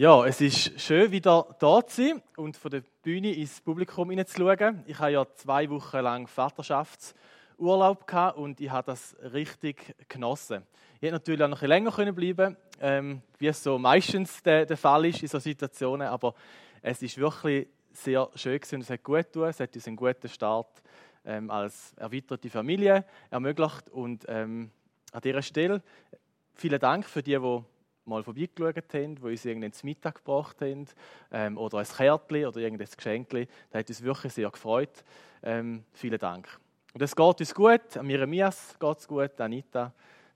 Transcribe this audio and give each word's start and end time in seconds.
Ja, 0.00 0.24
es 0.24 0.40
ist 0.40 0.80
schön, 0.80 1.10
wieder 1.10 1.56
da 1.58 1.84
zu 1.84 2.02
sein 2.02 2.22
und 2.36 2.56
von 2.56 2.70
der 2.70 2.84
Bühne 3.02 3.32
ins 3.32 3.60
Publikum 3.60 4.10
hineinzuschauen. 4.10 4.84
Ich 4.86 4.96
habe 4.96 5.10
ja 5.10 5.26
zwei 5.34 5.68
Wochen 5.70 5.96
lang 5.96 6.28
Vaterschaftsurlaub 6.28 8.06
gehabt 8.06 8.38
und 8.38 8.60
ich 8.60 8.70
habe 8.70 8.86
das 8.86 9.16
richtig 9.32 9.96
genossen. 10.08 10.62
Ich 10.94 11.02
hätte 11.02 11.14
natürlich 11.14 11.42
auch 11.42 11.48
noch 11.48 11.62
ein 11.62 11.68
länger 11.68 11.90
können 11.90 12.14
bleiben 12.14 12.56
ähm, 12.80 13.22
wie 13.38 13.48
es 13.48 13.60
so 13.60 13.76
meistens 13.76 14.40
der, 14.40 14.66
der 14.66 14.76
Fall 14.76 15.04
ist 15.06 15.20
in 15.20 15.26
solchen 15.26 15.48
Situationen, 15.48 16.06
aber 16.06 16.32
es 16.80 17.02
ist 17.02 17.18
wirklich 17.18 17.66
sehr 17.90 18.30
schön 18.36 18.60
gewesen 18.60 18.76
und 18.76 18.82
es 18.82 18.90
hat 18.90 19.02
gut 19.02 19.16
getan. 19.16 19.48
Es 19.48 19.58
hat 19.58 19.74
uns 19.74 19.88
einen 19.88 19.96
guten 19.96 20.28
Start 20.28 20.80
ähm, 21.24 21.50
als 21.50 21.92
erweiterte 21.94 22.48
Familie 22.48 23.04
ermöglicht 23.30 23.90
und 23.90 24.24
ähm, 24.28 24.70
an 25.10 25.20
dieser 25.22 25.42
Stelle 25.42 25.82
vielen 26.54 26.78
Dank 26.78 27.04
für 27.04 27.20
die, 27.20 27.36
die 27.36 27.64
mal 28.08 28.22
vorbeigeschaut 28.22 28.94
haben, 28.94 29.16
die 29.16 29.22
uns 29.22 29.44
irgendeinen 29.44 29.72
zum 29.72 29.88
Mittag 29.88 30.16
gebracht 30.16 30.60
haben 30.60 30.86
ähm, 31.30 31.58
oder 31.58 31.78
ein 31.78 31.86
Kärtchen 31.86 32.46
oder 32.46 32.60
irgendein 32.60 32.88
Geschenk. 32.94 33.30
Das 33.30 33.80
hat 33.80 33.88
uns 33.88 34.02
wirklich 34.02 34.32
sehr 34.32 34.50
gefreut. 34.50 35.04
Ähm, 35.42 35.84
vielen 35.92 36.18
Dank. 36.18 36.48
Und 36.94 37.02
es 37.02 37.14
geht 37.14 37.40
uns 37.40 37.54
gut, 37.54 37.96
an 37.96 38.06
Miremias 38.06 38.76
geht 38.78 38.98
es 38.98 39.06
gut, 39.06 39.40
Anita, 39.40 39.92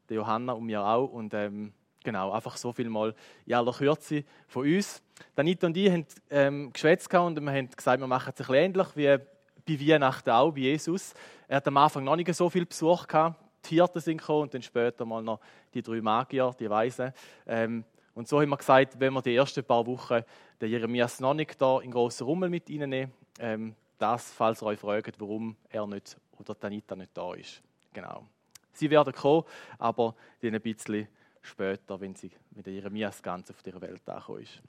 der 0.08 0.16
Johanna 0.16 0.52
und 0.52 0.66
mir 0.66 0.84
auch. 0.84 1.10
Und 1.10 1.34
ähm, 1.34 1.72
genau, 2.04 2.30
einfach 2.30 2.56
so 2.56 2.72
viel 2.72 2.88
mal 2.88 3.14
in 3.46 3.54
aller 3.54 3.72
Kürze 3.72 4.24
von 4.46 4.66
uns. 4.66 5.02
Anita 5.34 5.66
und 5.66 5.76
ich 5.76 5.90
haben 5.90 6.06
ähm, 6.30 6.72
geschwätzt 6.72 7.12
und 7.14 7.40
wir 7.40 7.52
haben 7.52 7.70
gesagt, 7.70 8.00
wir 8.00 8.06
machen 8.06 8.32
es 8.36 8.48
ein 8.48 8.54
ähnlich 8.54 8.88
wie 8.94 9.18
bei 9.64 9.80
Weihnachten 9.80 10.30
auch, 10.30 10.52
bei 10.52 10.60
Jesus. 10.60 11.14
Er 11.48 11.56
hat 11.56 11.68
am 11.68 11.76
Anfang 11.76 12.04
noch 12.04 12.16
nicht 12.16 12.32
so 12.34 12.50
viel 12.50 12.66
Besuch 12.66 13.06
gehabt 13.06 13.36
Hirten 13.68 14.00
sind 14.00 14.18
gekommen 14.18 14.42
und 14.42 14.54
dann 14.54 14.62
später 14.62 15.04
mal 15.04 15.22
noch 15.22 15.40
die 15.72 15.82
drei 15.82 16.00
Magier, 16.00 16.50
die 16.58 16.68
Weisen. 16.68 17.12
Ähm, 17.46 17.84
und 18.14 18.28
so 18.28 18.40
haben 18.40 18.50
wir 18.50 18.56
gesagt, 18.56 18.98
wenn 19.00 19.12
wir 19.14 19.22
die 19.22 19.34
ersten 19.34 19.64
paar 19.64 19.86
Wochen 19.86 20.22
den 20.60 20.70
Jeremias 20.70 21.20
noch 21.20 21.34
nicht 21.34 21.60
da 21.60 21.80
in 21.80 21.90
grossen 21.90 22.24
Rummel 22.24 22.50
mit 22.50 22.68
reinnehmen, 22.68 23.12
ähm, 23.38 23.74
das, 23.98 24.32
falls 24.32 24.62
ihr 24.62 24.66
euch 24.66 24.78
fragt, 24.78 25.20
warum 25.20 25.56
er 25.68 25.86
nicht 25.86 26.16
oder 26.38 26.58
Tanita 26.58 26.96
nicht 26.96 27.16
da 27.16 27.34
ist. 27.34 27.62
Genau. 27.92 28.26
Sie 28.72 28.90
werden 28.90 29.12
kommen, 29.12 29.44
aber 29.78 30.14
dann 30.40 30.54
ein 30.54 30.60
bisschen 30.60 31.08
später, 31.40 32.00
wenn, 32.00 32.14
sie, 32.14 32.30
wenn 32.50 32.62
der 32.62 32.72
Jeremias 32.72 33.22
ganz 33.22 33.50
auf 33.50 33.62
dieser 33.62 33.80
Welt 33.80 34.06
angekommen 34.08 34.42
ist. 34.42 34.60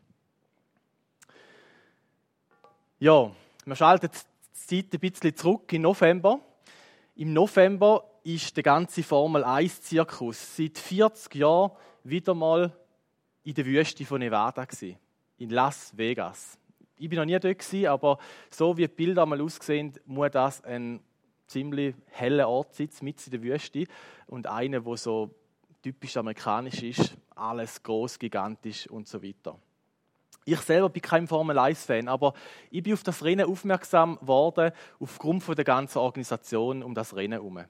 Ja, 2.99 3.31
wir 3.65 3.75
schalten 3.75 4.09
die 4.11 4.81
Zeit 4.81 4.93
ein 4.93 4.99
bisschen 4.99 5.35
zurück 5.35 5.71
in 5.73 5.81
November. 5.81 6.39
Im 7.15 7.33
November 7.33 8.03
ist 8.23 8.55
der 8.55 8.63
ganze 8.63 9.03
Formel 9.03 9.43
1-Zirkus 9.43 10.55
seit 10.55 10.77
40 10.77 11.35
Jahren 11.35 11.71
wieder 12.03 12.33
mal 12.33 12.75
in 13.43 13.53
der 13.53 13.65
Wüste 13.65 14.05
von 14.05 14.19
Nevada 14.19 14.63
gewesen, 14.63 14.97
in 15.37 15.49
Las 15.49 15.95
Vegas. 15.95 16.57
Ich 16.97 17.09
bin 17.09 17.19
noch 17.19 17.25
nie 17.25 17.37
dort 17.37 17.59
gewesen, 17.59 17.87
aber 17.87 18.17
so 18.49 18.77
wie 18.77 18.87
die 18.87 18.87
Bilder 18.87 19.25
mal 19.25 19.41
aussehen, 19.41 19.93
muss 20.05 20.31
das 20.31 20.63
ein 20.63 21.01
ziemlich 21.47 21.95
heller 22.11 22.47
Ort 22.47 22.73
sein, 22.75 22.89
mit 23.01 23.25
in 23.27 23.31
der 23.31 23.43
Wüste 23.43 23.85
und 24.27 24.47
einer, 24.47 24.85
wo 24.85 24.95
so 24.95 25.29
typisch 25.81 26.15
amerikanisch 26.15 26.81
ist, 26.81 27.17
alles 27.35 27.83
groß, 27.83 28.17
gigantisch 28.19 28.87
und 28.87 29.07
so 29.07 29.21
weiter. 29.21 29.59
Ich 30.45 30.59
selber 30.59 30.89
bin 30.89 31.01
kein 31.01 31.27
Formel 31.27 31.57
1-Fan, 31.57 32.07
aber 32.07 32.33
ich 32.69 32.83
bin 32.83 32.93
auf 32.93 33.03
das 33.03 33.23
Rennen 33.23 33.45
aufmerksam 33.45 34.17
geworden 34.19 34.71
aufgrund 34.99 35.43
von 35.43 35.55
der 35.55 35.65
ganzen 35.65 35.97
Organisation 35.99 36.83
um 36.83 36.93
das 36.93 37.15
Rennen 37.15 37.33
herum. 37.33 37.63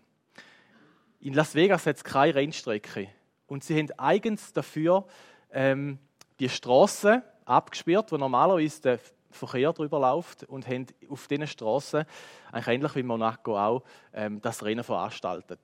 In 1.23 1.33
Las 1.33 1.55
Vegas 1.55 1.85
hat 1.85 1.95
es 1.95 2.03
keine 2.03 2.35
Rennstrecke. 2.35 3.07
Und 3.47 3.63
sie 3.63 3.79
haben 3.79 3.87
eigens 3.97 4.51
dafür 4.51 5.05
ähm, 5.53 5.97
die 6.37 6.49
Straßen 6.49 7.21
abgesperrt, 7.45 8.11
wo 8.11 8.17
normalerweise 8.17 8.81
der 8.81 8.99
Verkehr 9.31 9.71
drüber 9.71 10.01
läuft, 10.01 10.43
und 10.43 10.67
haben 10.67 10.85
auf 11.09 11.29
diesen 11.29 11.47
Straßen, 11.47 12.03
eigentlich 12.51 12.67
ähnlich 12.67 12.95
wie 12.95 12.99
in 12.99 13.07
Monaco 13.07 13.57
auch, 13.57 13.83
ähm, 14.13 14.41
das 14.41 14.65
Rennen 14.65 14.83
veranstaltet. 14.83 15.61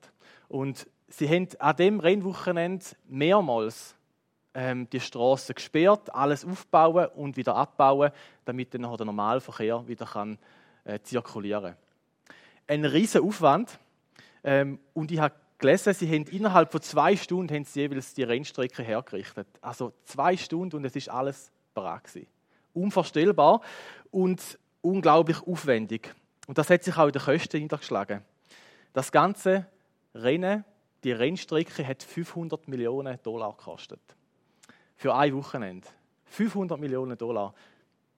Und 0.48 0.88
sie 1.08 1.28
haben 1.28 1.46
an 1.58 1.76
dem 1.76 2.00
Rennwochenende 2.00 2.86
mehrmals 3.06 3.94
ähm, 4.54 4.88
die 4.88 5.00
Straßen 5.00 5.54
gesperrt, 5.54 6.14
alles 6.14 6.42
aufbauen 6.42 7.08
und 7.14 7.36
wieder 7.36 7.54
abbauen, 7.54 8.12
damit 8.46 8.72
dann 8.72 8.80
der 8.80 9.04
Normalverkehr 9.04 9.86
wieder 9.86 10.06
kann, 10.06 10.38
äh, 10.84 11.00
zirkulieren 11.00 11.64
kann. 11.64 11.76
Ein 12.66 12.86
riesiger 12.86 13.22
Aufwand. 13.22 13.78
Ähm, 14.42 14.80
und 14.94 15.12
ich 15.12 15.18
habe 15.18 15.34
gelesen, 15.60 15.94
sie 15.94 16.08
haben 16.08 16.24
innerhalb 16.24 16.72
von 16.72 16.82
zwei 16.82 17.16
Stunden 17.16 17.54
haben 17.54 17.64
sie 17.64 17.80
jeweils 17.80 18.14
die 18.14 18.24
Rennstrecke 18.24 18.82
hergerichtet. 18.82 19.46
Also 19.60 19.92
zwei 20.04 20.36
Stunden 20.36 20.76
und 20.76 20.84
es 20.84 20.96
ist 20.96 21.08
alles 21.08 21.52
bereit. 21.74 22.26
Unvorstellbar 22.74 23.60
und 24.10 24.58
unglaublich 24.80 25.40
aufwendig. 25.46 26.12
Und 26.46 26.58
das 26.58 26.68
hat 26.70 26.82
sich 26.82 26.96
auch 26.96 27.06
in 27.06 27.12
den 27.12 27.22
Kosten 27.22 27.60
niedergeschlagen. 27.60 28.22
Das 28.92 29.12
ganze 29.12 29.66
Rennen, 30.14 30.64
die 31.04 31.12
Rennstrecke, 31.12 31.86
hat 31.86 32.02
500 32.02 32.66
Millionen 32.66 33.18
Dollar 33.22 33.54
gekostet. 33.56 34.00
Für 34.96 35.14
ein 35.14 35.34
Wochenende. 35.36 35.86
500 36.24 36.80
Millionen 36.80 37.16
Dollar. 37.16 37.54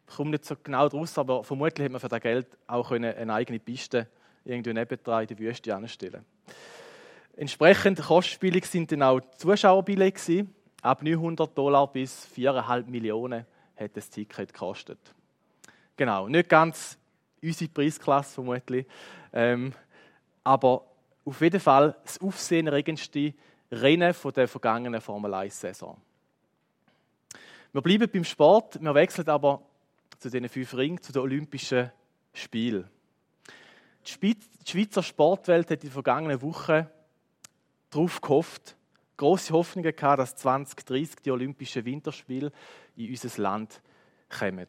Ich 0.08 0.16
komme 0.16 0.30
nicht 0.30 0.44
so 0.44 0.56
genau 0.62 0.88
draus, 0.88 1.16
aber 1.18 1.44
vermutlich 1.44 1.84
hätte 1.84 1.92
man 1.92 2.00
für 2.00 2.08
das 2.08 2.20
Geld 2.20 2.46
auch 2.66 2.90
eine 2.90 3.32
eigene 3.32 3.58
Piste 3.58 4.08
irgendwie 4.44 4.72
nebendran 4.72 5.22
in 5.22 5.28
die 5.28 5.38
Wüste 5.38 5.74
anstellen 5.74 6.24
Entsprechend 7.36 8.00
kostspielig 8.00 8.66
sind 8.66 8.92
dann 8.92 9.02
auch 9.02 9.20
die 9.20 9.38
Zuschauerbillette. 9.38 10.46
Ab 10.82 11.02
900 11.02 11.56
Dollar 11.56 11.90
bis 11.90 12.28
4,5 12.36 12.86
Millionen 12.86 13.46
hat 13.76 13.96
das 13.96 14.10
Ticket 14.10 14.52
gekostet. 14.52 14.98
Genau, 15.96 16.28
nicht 16.28 16.48
ganz 16.48 16.98
unsere 17.42 17.70
Preisklasse 17.70 18.34
vermutlich, 18.34 18.86
ähm, 19.32 19.72
aber 20.44 20.84
auf 21.24 21.40
jeden 21.40 21.60
Fall 21.60 21.96
das 22.02 22.20
aufsehenerregendste 22.20 23.34
Rennen 23.70 24.12
von 24.12 24.32
der 24.32 24.48
vergangenen 24.48 25.00
Formel 25.00 25.32
1-Saison. 25.32 25.96
Wir 27.72 27.80
bleiben 27.80 28.10
beim 28.12 28.24
Sport, 28.24 28.82
wir 28.82 28.94
wechseln 28.94 29.28
aber 29.28 29.62
zu 30.18 30.28
den 30.28 30.48
fünf 30.48 30.74
Ringen, 30.74 31.00
zu 31.00 31.12
den 31.12 31.22
Olympischen 31.22 31.90
Spielen. 32.34 32.88
Die 34.06 34.36
Schweizer 34.66 35.02
Sportwelt 35.02 35.70
hat 35.70 35.82
in 35.82 35.88
den 35.88 35.92
vergangenen 35.92 36.42
Wochen 36.42 36.86
darauf 37.92 38.20
gehofft, 38.20 38.76
große 39.16 39.52
Hoffnungen 39.52 39.94
gehabt, 39.94 40.18
dass 40.18 40.34
2030 40.36 41.16
die 41.24 41.30
Olympischen 41.30 41.84
Winterspiele 41.84 42.50
in 42.96 43.10
unser 43.10 43.40
Land 43.40 43.80
kommen. 44.28 44.66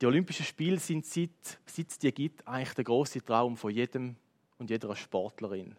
Die 0.00 0.06
Olympischen 0.06 0.44
Spiele 0.44 0.78
sind 0.78 1.06
seit, 1.06 1.30
seit 1.66 1.90
es 1.90 1.98
die 1.98 2.12
gibt 2.12 2.46
eigentlich 2.46 2.74
der 2.74 2.84
große 2.84 3.24
Traum 3.24 3.56
von 3.56 3.72
jedem 3.72 4.16
und 4.58 4.70
jeder 4.70 4.94
Sportlerin. 4.94 5.76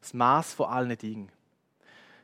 Das 0.00 0.14
Maß 0.14 0.54
von 0.54 0.66
allen 0.66 0.96
Dingen. 0.96 1.30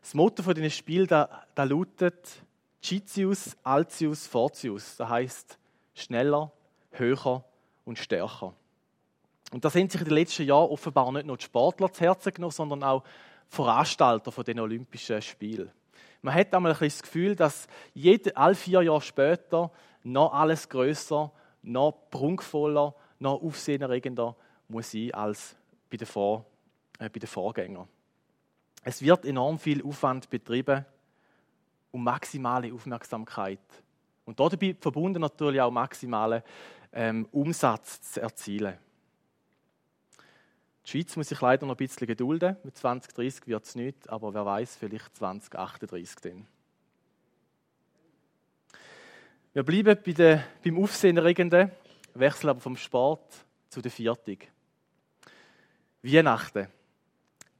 Das 0.00 0.14
Motto 0.14 0.42
von 0.42 0.54
diesen 0.54 0.70
Spielen 0.70 1.06
da, 1.06 1.46
da 1.54 1.64
lautet 1.64 2.42
Citius, 2.82 3.56
Altius, 3.62 4.26
Fortius. 4.26 4.96
Das 4.96 5.08
heißt 5.08 5.58
schneller, 5.94 6.52
höher 6.92 7.44
und 7.84 7.98
stärker. 7.98 8.54
Und 9.52 9.64
das 9.64 9.74
haben 9.74 9.88
sich 9.88 10.00
in 10.00 10.06
den 10.06 10.14
letzten 10.14 10.44
Jahren 10.44 10.70
offenbar 10.70 11.12
nicht 11.12 11.26
nur 11.26 11.36
die 11.36 11.44
Sportler 11.44 11.92
zu 11.92 12.04
Herzen 12.04 12.32
genommen, 12.32 12.52
sondern 12.52 12.82
auch 12.82 13.04
Veranstalter 13.48 14.32
von 14.32 14.44
den 14.44 14.60
Olympischen 14.60 15.22
Spielen. 15.22 15.70
Man 16.22 16.34
hat 16.34 16.52
einmal 16.54 16.72
ein 16.72 16.78
das 16.80 17.02
Gefühl, 17.02 17.36
dass 17.36 17.68
jede, 17.94 18.36
alle 18.36 18.54
vier 18.54 18.82
Jahre 18.82 19.00
später 19.00 19.70
noch 20.02 20.32
alles 20.32 20.68
größer, 20.68 21.30
noch 21.62 21.92
prunkvoller, 22.10 22.94
noch 23.18 23.42
aufsehenerregender 23.42 24.34
muss 24.68 24.90
sein 24.90 25.14
als 25.14 25.56
bei 25.88 25.96
den, 25.96 26.06
Vor, 26.06 26.44
äh, 26.98 27.08
bei 27.08 27.20
den 27.20 27.28
Vorgängern. 27.28 27.86
Es 28.82 29.02
wird 29.02 29.24
enorm 29.24 29.58
viel 29.58 29.84
Aufwand 29.84 30.28
betrieben, 30.28 30.84
um 31.92 32.04
maximale 32.04 32.72
Aufmerksamkeit 32.72 33.60
und 34.24 34.38
dabei 34.38 34.76
verbunden 34.78 35.21
natürlich 35.21 35.60
auch 35.60 35.71
maximalen 35.71 36.42
ähm, 36.92 37.28
Umsatz 37.32 38.12
zu 38.12 38.21
erzielen. 38.21 38.76
Die 40.86 40.92
Schweiz 40.92 41.16
muss 41.16 41.28
sich 41.28 41.41
leider 41.41 41.66
noch 41.66 41.74
ein 41.74 41.78
bisschen 41.78 42.06
gedulden. 42.06 42.56
Mit 42.62 42.77
2030 42.77 43.48
wird 43.48 43.65
es 43.65 43.74
nicht, 43.74 44.09
aber 44.09 44.33
wer 44.33 44.47
weiß, 44.47 44.77
vielleicht 44.77 45.16
2038 45.16 46.15
dann. 46.21 46.47
Wir 49.53 49.65
bleiben 49.65 49.98
bei 50.04 50.12
der, 50.12 50.44
beim 50.62 50.78
Aufsehenerregenden, 50.78 51.72
wechseln 52.15 52.50
aber 52.50 52.60
vom 52.60 52.77
Sport 52.77 53.34
zu 53.68 53.83
der 53.83 53.91
Viertig. 53.91 54.48
Weihnachten. 56.03 56.68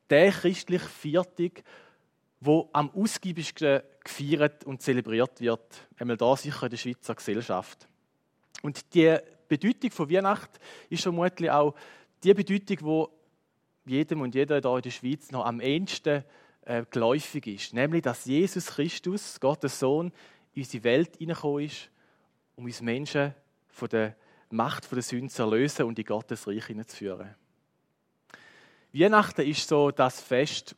Der 0.09 0.31
christliche 0.31 0.87
Viertig, 0.87 1.65
wo 2.39 2.71
am 2.73 2.91
ausgiebigsten 2.91 3.83
gefeiert 4.05 4.65
und 4.65 4.83
zelebriert 4.83 5.41
wird, 5.41 5.89
einmal 5.99 6.17
da 6.17 6.37
sicher 6.37 6.65
in 6.65 6.71
der 6.71 6.77
Schweizer 6.77 7.17
Gesellschaft. 7.17 7.89
Und 8.63 8.95
die 8.95 9.19
Bedeutung 9.49 9.91
von 9.91 10.09
Weihnachten 10.09 10.61
ist 10.91 11.03
vermutlich 11.03 11.51
auch 11.51 11.75
die 12.23 12.35
Bedeutung, 12.35 13.09
jedem 13.87 14.21
und 14.21 14.35
jeder 14.35 14.61
hier 14.61 14.77
in 14.77 14.83
der 14.83 14.91
Schweiz 14.91 15.31
noch 15.31 15.45
am 15.45 15.61
ehesten 15.61 16.25
äh, 16.65 16.85
geläufig 16.91 17.47
ist. 17.47 17.75
Nämlich, 17.75 18.03
dass 18.03 18.25
Jesus 18.25 18.67
Christus, 18.67 19.41
Gottes 19.41 19.79
Sohn, 19.79 20.13
in 20.53 20.63
unsere 20.63 20.85
Welt 20.85 21.17
hineingekommen 21.17 21.65
ist, 21.65 21.91
um 22.57 22.65
uns 22.65 22.81
Menschen 22.81 23.35
von 23.69 23.89
der 23.89 24.17
Macht 24.51 24.91
der 24.91 25.03
Sünde 25.03 25.29
zu 25.29 25.43
erlösen 25.43 25.87
und 25.87 25.99
in 25.99 26.05
Gottes 26.05 26.47
Reich 26.47 26.67
hineinzuführen. 26.67 27.35
Weihnachten 28.93 29.43
ist 29.43 29.69
so 29.69 29.91
das 29.91 30.21
Fest, 30.21 30.75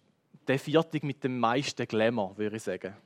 der 0.47 0.59
Viertag 0.59 1.03
mit 1.05 1.23
dem 1.23 1.39
meisten 1.39 1.87
Glamour, 1.87 2.37
würde 2.37 2.57
ich 2.57 2.63
sagen. 2.63 2.97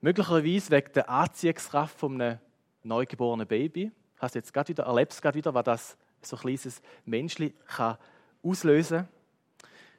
Möglicherweise 0.00 0.70
wegen 0.70 0.92
der 0.92 1.08
Anziehungskraft 1.08 1.98
von 1.98 2.20
einem 2.20 2.38
neugeborenen 2.82 3.46
Baby. 3.46 3.92
Hast 4.18 4.34
jetzt 4.34 4.52
gerade 4.52 4.70
wieder, 4.70 4.84
erlebst 4.84 5.22
gerade 5.22 5.36
wieder, 5.36 5.54
was 5.54 5.64
das 5.64 5.96
so 6.22 6.36
ein 6.36 6.40
kleines 6.40 6.82
Menschli 7.04 7.54
kann 7.66 7.98
auslösen. 8.48 9.08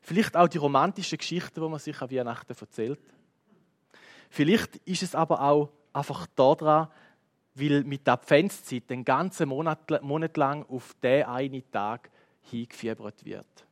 Vielleicht 0.02 0.36
auch 0.36 0.48
die 0.48 0.58
romantischen 0.58 1.18
Geschichten, 1.18 1.62
die 1.62 1.70
man 1.70 1.80
sich 1.80 2.02
an 2.02 2.12
Weihnachten 2.12 2.56
erzählt. 2.60 3.00
Vielleicht 4.30 4.78
ist 4.78 5.04
es 5.04 5.16
aber 5.16 5.42
auch 5.42 5.70
einfach 5.94 6.28
daran, 6.36 6.88
weil 7.56 7.84
mit 7.84 8.08
der 8.08 8.14
Adventszeit 8.14 8.90
den 8.90 9.04
ganzen 9.04 9.50
Monat, 9.50 10.02
Monat 10.02 10.38
lang 10.38 10.66
auf 10.70 10.96
den 11.02 11.26
einen 11.26 11.70
Tag 11.72 12.10
hingefiebert 12.42 13.26
wird. 13.26 13.66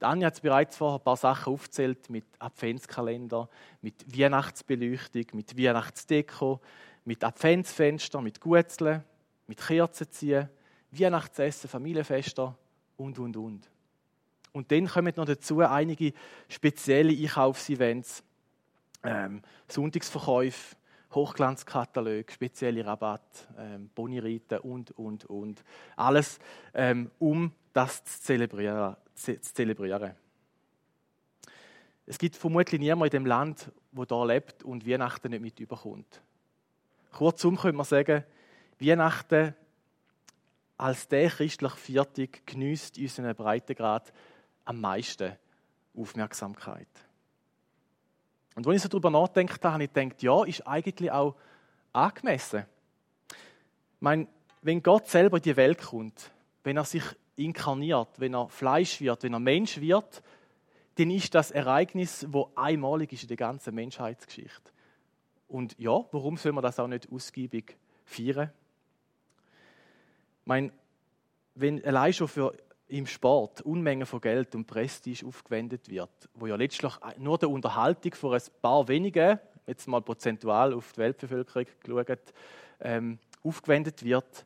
Anja 0.00 0.26
hat 0.26 0.42
bereits 0.42 0.76
vorher 0.76 0.98
ein 0.98 1.04
paar 1.04 1.16
Sachen 1.16 1.52
aufgezählt 1.52 2.10
mit 2.10 2.24
Adventskalender, 2.40 3.48
mit 3.82 4.04
Weihnachtsbeleuchtung, 4.18 5.26
mit 5.32 5.56
Weihnachtsdeko, 5.56 6.60
mit 7.04 7.22
Adventsfenster, 7.22 8.20
mit 8.20 8.40
Gutzeln, 8.40 9.04
mit 9.46 9.60
Kerzen 9.60 10.10
ziehen, 10.10 10.48
Weihnachtsessen, 10.90 11.70
Familienfester 11.70 12.56
und, 13.02 13.18
und, 13.18 13.36
und. 13.36 13.70
Und 14.52 14.70
dann 14.70 14.86
kommen 14.86 15.12
noch 15.16 15.24
dazu 15.24 15.60
einige 15.60 16.12
spezielle 16.48 17.12
Einkaufsevents, 17.12 18.22
ähm, 19.02 19.42
Sonntagsverkäufe, 19.68 20.76
Hochglanzkatalog, 21.14 22.30
spezielle 22.30 22.84
Rabatt, 22.84 23.48
ähm, 23.58 23.90
Boniriten 23.94 24.58
und, 24.60 24.92
und, 24.92 25.24
und. 25.26 25.62
Alles, 25.96 26.38
ähm, 26.74 27.10
um 27.18 27.52
das 27.72 28.04
zu 28.04 28.20
zelebrieren, 28.22 28.96
zu 29.14 29.40
zelebrieren. 29.40 30.14
Es 32.06 32.18
gibt 32.18 32.36
vermutlich 32.36 32.80
niemanden 32.80 33.04
in 33.16 33.22
dem 33.22 33.26
Land, 33.26 33.70
wo 33.92 34.04
da 34.04 34.24
lebt 34.24 34.62
und 34.64 34.86
Weihnachten 34.86 35.30
nicht 35.30 35.42
mit 35.42 35.60
überkommt. 35.60 36.20
Kurzum 37.10 37.56
könnte 37.56 37.76
man 37.76 37.86
sagen, 37.86 38.24
Weihnachten 38.80 39.54
als 40.82 41.06
der 41.06 41.30
christliche 41.30 41.76
Viertag 41.76 42.44
genießt 42.44 42.98
in 42.98 43.04
unserem 43.04 43.36
Breitengrad 43.36 44.12
am 44.64 44.80
meisten 44.80 45.36
Aufmerksamkeit. 45.96 46.88
Und 48.56 48.66
wenn 48.66 48.74
ich 48.74 48.82
so 48.82 48.88
darüber 48.88 49.10
nachdenke, 49.10 49.56
habe 49.62 49.84
ich 49.84 49.92
gedacht, 49.92 50.22
ja, 50.24 50.42
ist 50.42 50.66
eigentlich 50.66 51.12
auch 51.12 51.36
angemessen. 51.92 52.64
Ich 53.30 54.00
meine, 54.00 54.26
wenn 54.62 54.82
Gott 54.82 55.06
selber 55.06 55.36
in 55.36 55.44
die 55.44 55.56
Welt 55.56 55.80
kommt, 55.80 56.32
wenn 56.64 56.76
er 56.76 56.84
sich 56.84 57.04
inkarniert, 57.36 58.18
wenn 58.18 58.34
er 58.34 58.48
Fleisch 58.48 59.00
wird, 59.00 59.22
wenn 59.22 59.34
er 59.34 59.40
Mensch 59.40 59.80
wird, 59.80 60.20
dann 60.96 61.10
ist 61.12 61.32
das 61.32 61.52
Ereignis, 61.52 62.26
wo 62.28 62.50
einmalig 62.56 63.12
ist 63.12 63.22
in 63.22 63.28
der 63.28 63.36
ganzen 63.36 63.72
Menschheitsgeschichte. 63.76 64.72
Und 65.46 65.78
ja, 65.78 66.04
warum 66.10 66.36
soll 66.36 66.52
man 66.52 66.62
das 66.62 66.80
auch 66.80 66.88
nicht 66.88 67.08
ausgiebig 67.12 67.76
feiern? 68.04 68.50
Meine, 70.44 70.72
wenn 71.54 71.84
allein 71.84 72.12
schon 72.12 72.28
für 72.28 72.52
im 72.88 73.06
Sport 73.06 73.62
Unmengen 73.62 74.06
von 74.06 74.20
Geld 74.20 74.54
und 74.54 74.66
Prestige 74.66 75.24
aufgewendet 75.26 75.88
wird, 75.88 76.28
wo 76.34 76.46
ja 76.46 76.56
letztlich 76.56 76.92
nur 77.18 77.38
der 77.38 77.48
Unterhaltung 77.48 78.14
von 78.14 78.34
ein 78.34 78.42
paar 78.60 78.86
wenigen, 78.86 79.38
jetzt 79.66 79.88
mal 79.88 80.02
prozentual 80.02 80.74
auf 80.74 80.92
die 80.92 80.98
Weltbevölkerung 80.98 81.66
geschaut, 81.80 82.34
ähm, 82.80 83.18
aufgewendet 83.42 84.04
wird, 84.04 84.44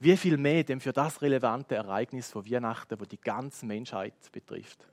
wie 0.00 0.16
viel 0.16 0.36
mehr 0.36 0.64
dem 0.64 0.80
für 0.80 0.92
das 0.92 1.22
relevante 1.22 1.76
Ereignis 1.76 2.30
von 2.30 2.50
Weihnachten, 2.50 3.00
wo 3.00 3.04
die 3.04 3.20
ganze 3.20 3.64
Menschheit 3.64 4.14
betrifft. 4.32 4.86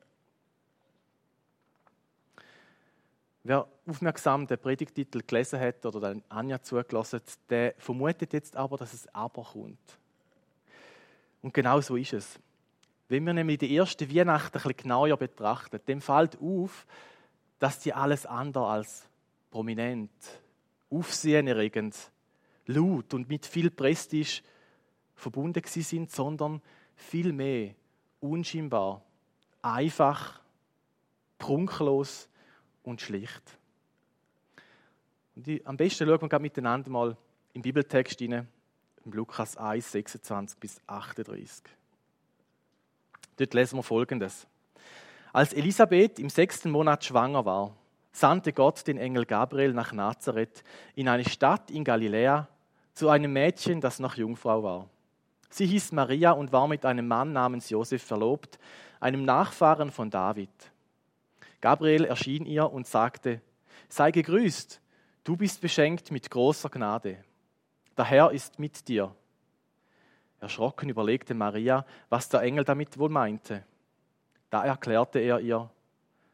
Wer 3.46 3.68
aufmerksam 3.88 4.48
den 4.48 4.58
Predigtitel 4.58 5.22
gelesen 5.26 5.60
hat 5.60 5.86
oder 5.86 6.16
Anja 6.30 6.62
zugelassen 6.62 7.20
hat, 7.20 7.40
der 7.50 7.74
vermutet 7.78 8.32
jetzt 8.32 8.56
aber, 8.56 8.78
dass 8.78 8.94
es 8.94 9.14
aber 9.14 9.44
kommt. 9.44 10.00
Und 11.44 11.54
genau 11.54 11.80
so 11.82 11.96
ist 11.96 12.14
es. 12.14 12.40
Wenn 13.10 13.26
wir 13.26 13.34
nämlich 13.34 13.60
die 13.60 13.76
erste 13.76 14.10
Weihnachten 14.10 14.48
ein 14.58 14.64
bisschen 14.64 14.78
genauer 14.78 15.18
betrachten, 15.18 15.80
dem 15.88 16.02
fällt 16.02 16.40
auf, 16.42 16.88
dass 17.60 17.80
die 17.80 17.94
alles 17.94 18.26
andere 18.26 18.66
als 18.66 19.08
prominent, 19.52 20.10
aufsehenerregend, 20.90 21.96
laut 22.66 23.14
und 23.14 23.30
mit 23.30 23.46
viel 23.46 23.70
Prestige 23.70 24.42
verbunden 25.16 25.62
sind, 25.66 26.12
sondern 26.12 26.62
vielmehr 26.96 27.76
unscheinbar, 28.20 29.04
einfach, 29.62 30.42
prunklos 31.38 32.30
und 32.84 33.02
schlicht. 33.02 33.44
Und 35.36 35.48
am 35.66 35.76
besten 35.76 36.08
schauen 36.08 36.32
wir 36.32 36.40
miteinander 36.40 36.90
mal 36.90 37.18
im 37.54 37.62
Bibeltext 37.62 38.20
hinein, 38.20 38.48
Lukas 39.06 39.58
1, 39.58 39.92
26 39.92 40.60
bis 40.60 40.82
38. 40.88 41.64
Dort 43.38 43.54
lesen 43.54 43.78
wir 43.78 43.84
Folgendes. 43.84 44.48
Als 45.34 45.52
Elisabeth 45.52 46.20
im 46.20 46.30
sechsten 46.30 46.72
Monat 46.72 47.04
schwanger 47.04 47.44
war, 47.44 47.76
sandte 48.14 48.54
Gott 48.54 48.88
den 48.88 48.98
Engel 48.98 49.26
Gabriel 49.26 49.74
nach 49.74 49.92
Nazareth 49.92 50.64
in 50.96 51.10
eine 51.10 51.28
Stadt 51.28 51.70
in 51.72 51.84
Galiläa 51.84 52.48
zu 52.94 53.10
einem 53.10 53.34
Mädchen, 53.34 53.82
das 53.82 54.00
noch 54.00 54.16
Jungfrau 54.16 54.64
war. 54.64 54.90
Sie 55.50 55.66
hieß 55.66 55.92
Maria 55.92 56.32
und 56.32 56.54
war 56.54 56.68
mit 56.68 56.86
einem 56.86 57.08
Mann 57.08 57.34
namens 57.34 57.70
Josef 57.70 58.04
verlobt, 58.04 58.58
einem 59.00 59.26
Nachfahren 59.26 59.92
von 59.92 60.10
David. 60.10 60.50
Gabriel 61.60 62.06
erschien 62.06 62.46
ihr 62.46 62.72
und 62.72 62.88
sagte, 62.88 63.42
sei 63.90 64.12
gegrüßt, 64.12 64.80
du 65.24 65.36
bist 65.36 65.60
beschenkt 65.60 66.12
mit 66.12 66.30
großer 66.30 66.70
Gnade. 66.70 67.24
Der 67.98 68.06
Herr 68.06 68.32
ist 68.32 68.60
mit 68.60 68.88
dir. 68.88 69.16
Erschrocken 70.40 70.90
überlegte 70.90 71.34
Maria, 71.34 71.86
was 72.10 72.30
der 72.30 72.42
Engel 72.42 72.64
damit 72.64 72.98
wohl 72.98 73.10
meinte. 73.10 73.64
Da 74.50 74.66
erklärte 74.66 75.20
er 75.20 75.40
ihr, 75.40 75.70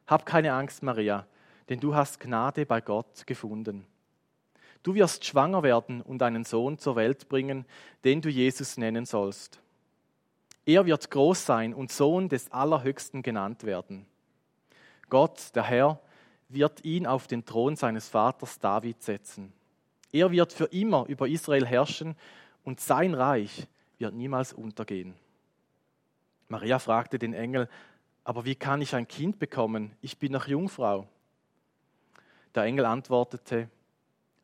Hab 0.08 0.26
keine 0.26 0.54
Angst, 0.54 0.82
Maria, 0.82 1.28
denn 1.70 1.80
du 1.80 1.94
hast 1.94 2.20
Gnade 2.20 2.66
bei 2.66 2.82
Gott 2.82 3.28
gefunden. 3.28 3.86
Du 4.82 4.96
wirst 4.96 5.26
schwanger 5.26 5.62
werden 5.62 6.02
und 6.02 6.24
einen 6.24 6.46
Sohn 6.46 6.80
zur 6.80 6.96
Welt 6.96 7.30
bringen, 7.30 7.66
den 8.04 8.22
du 8.22 8.30
Jesus 8.30 8.78
nennen 8.78 9.06
sollst. 9.06 9.60
Er 10.66 10.86
wird 10.86 11.12
groß 11.12 11.46
sein 11.46 11.74
und 11.74 11.92
Sohn 11.92 12.30
des 12.30 12.52
Allerhöchsten 12.52 13.22
genannt 13.22 13.64
werden. 13.64 14.06
Gott, 15.10 15.56
der 15.56 15.64
Herr, 15.64 16.00
wird 16.48 16.84
ihn 16.86 17.06
auf 17.06 17.28
den 17.28 17.46
Thron 17.46 17.76
seines 17.76 18.08
Vaters 18.08 18.60
David 18.60 19.04
setzen. 19.04 19.54
Er 20.12 20.32
wird 20.32 20.54
für 20.54 20.66
immer 20.66 21.06
über 21.08 21.28
Israel 21.28 21.66
herrschen 21.66 22.16
und 22.64 22.80
sein 22.80 23.14
Reich 23.14 23.68
wird 23.98 24.14
niemals 24.14 24.54
untergehen. 24.54 25.14
Maria 26.48 26.80
fragte 26.80 27.20
den 27.20 27.34
Engel, 27.34 27.70
aber 28.24 28.46
wie 28.46 28.56
kann 28.56 28.82
ich 28.82 28.96
ein 28.96 29.08
Kind 29.08 29.40
bekommen? 29.40 29.92
Ich 30.02 30.18
bin 30.18 30.32
noch 30.32 30.48
Jungfrau. 30.48 31.08
Der 32.56 32.64
Engel 32.64 32.86
antwortete, 32.86 33.70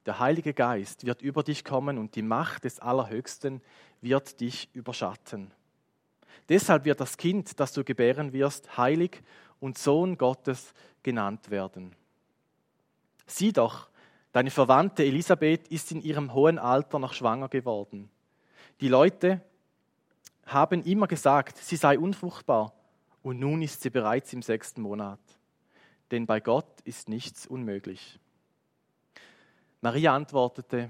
der 0.06 0.20
Heilige 0.20 0.54
Geist 0.54 1.06
wird 1.06 1.24
über 1.24 1.42
dich 1.42 1.64
kommen 1.64 1.98
und 1.98 2.16
die 2.16 2.22
Macht 2.22 2.64
des 2.64 2.80
Allerhöchsten 2.80 3.62
wird 4.02 4.40
dich 4.40 4.70
überschatten. 4.74 5.52
Deshalb 6.48 6.86
wird 6.86 7.00
das 7.00 7.18
Kind, 7.18 7.60
das 7.60 7.74
du 7.74 7.84
gebären 7.84 8.32
wirst, 8.32 8.78
heilig 8.78 9.24
und 9.60 9.80
Sohn 9.80 10.18
Gottes 10.18 10.74
genannt 11.02 11.50
werden. 11.50 11.96
Sieh 13.26 13.52
doch, 13.52 13.90
deine 14.36 14.52
Verwandte 14.52 15.06
Elisabeth 15.06 15.70
ist 15.70 15.94
in 15.94 16.02
ihrem 16.02 16.34
hohen 16.34 16.60
Alter 16.60 17.00
noch 17.00 17.14
schwanger 17.14 17.48
geworden. 17.48 18.10
Die 18.82 18.90
Leute 18.90 19.40
haben 20.46 20.84
immer 20.84 21.08
gesagt, 21.08 21.56
sie 21.56 21.78
sei 21.78 21.98
unfruchtbar 21.98 22.74
und 23.24 23.40
nun 23.40 23.62
ist 23.62 23.82
sie 23.82 23.90
bereits 23.90 24.34
im 24.34 24.42
sechsten 24.42 24.82
Monat. 24.82 25.22
Denn 26.12 26.26
bei 26.26 26.42
Gott 26.42 26.82
ist 26.84 27.08
nichts 27.08 27.48
unmöglich. 27.48 28.20
Maria 29.80 30.14
antwortete, 30.14 30.90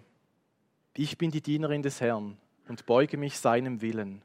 ich 0.98 1.16
bin 1.20 1.30
die 1.30 1.42
Dienerin 1.42 1.84
des 1.84 2.02
Herrn 2.02 2.40
und 2.68 2.88
beuge 2.88 3.16
mich 3.16 3.38
seinem 3.38 3.80
Willen. 3.80 4.24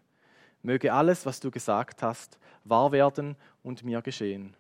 Möge 0.63 0.95
alles, 0.95 1.27
was 1.27 1.41
du 1.41 1.51
gesagt 1.51 2.03
hast, 2.03 2.39
wahr 2.65 2.91
werden 2.91 3.37
und 3.63 3.85
mir 3.85 4.01
geschehen. 4.01 4.57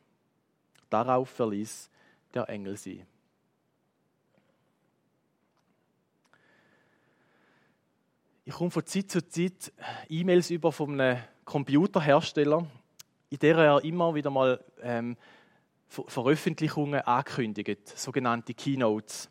Darauf 0.90 1.30
verließ 1.30 1.88
der 2.34 2.50
Engel 2.50 2.76
sie. 2.76 3.06
Ich 8.50 8.56
komme 8.56 8.72
von 8.72 8.84
Zeit 8.84 9.08
zu 9.08 9.24
Zeit 9.28 9.72
E-Mails 10.08 10.50
über 10.50 10.72
von 10.72 11.00
einem 11.00 11.22
Computerhersteller, 11.44 12.66
in 13.28 13.38
der 13.38 13.56
er 13.56 13.84
immer 13.84 14.12
wieder 14.12 14.28
mal 14.28 14.58
ähm, 14.82 15.16
Veröffentlichungen 15.86 17.00
angekündigt, 17.00 17.96
sogenannte 17.96 18.52
Keynotes. 18.54 19.30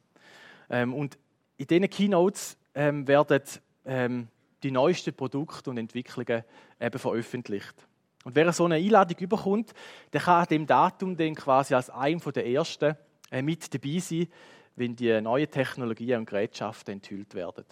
Ähm, 0.69 0.93
und 0.93 1.19
in 1.57 1.67
diesen 1.67 1.89
Keynotes 1.89 2.57
ähm, 2.73 3.05
werden 3.09 3.41
ähm, 3.83 4.29
die 4.63 4.71
neuesten 4.71 5.13
Produkte 5.13 5.69
und 5.69 5.77
Entwicklungen 5.79 6.45
eben 6.79 6.99
veröffentlicht. 6.99 7.75
Und 8.23 8.35
wer 8.35 8.53
so 8.53 8.63
eine 8.63 8.75
Einladung 8.75 9.17
überkommt, 9.17 9.73
der 10.13 10.21
kann 10.21 10.43
an 10.43 10.47
dem 10.47 10.65
Datum 10.65 11.17
dann 11.17 11.35
quasi 11.35 11.73
als 11.73 11.89
einem 11.89 12.21
der 12.21 12.47
ersten 12.47 12.95
äh, 13.31 13.41
mit 13.41 13.73
dabei 13.73 13.99
sein, 13.99 14.29
wenn 14.77 14.95
die 14.95 15.19
neuen 15.19 15.51
Technologien 15.51 16.19
und 16.19 16.25
Gerätschaften 16.25 16.93
enthüllt 16.93 17.35
werden. 17.35 17.65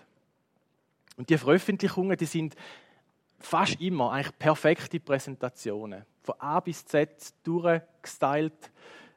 Und 1.17 1.29
die 1.29 1.37
Veröffentlichungen, 1.37 2.15
die 2.15 2.25
sind 2.25 2.55
fast 3.39 3.81
immer 3.81 4.11
eigentlich 4.11 4.37
perfekte 4.37 4.99
Präsentationen. 4.99 6.05
Von 6.21 6.35
A 6.39 6.59
bis 6.59 6.85
Z 6.85 7.33
durchgestylt, 7.43 8.71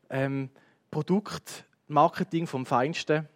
ähm, 0.08 0.50
Produktmarketing 0.90 2.46
vom 2.46 2.66
Feinsten, 2.66 3.28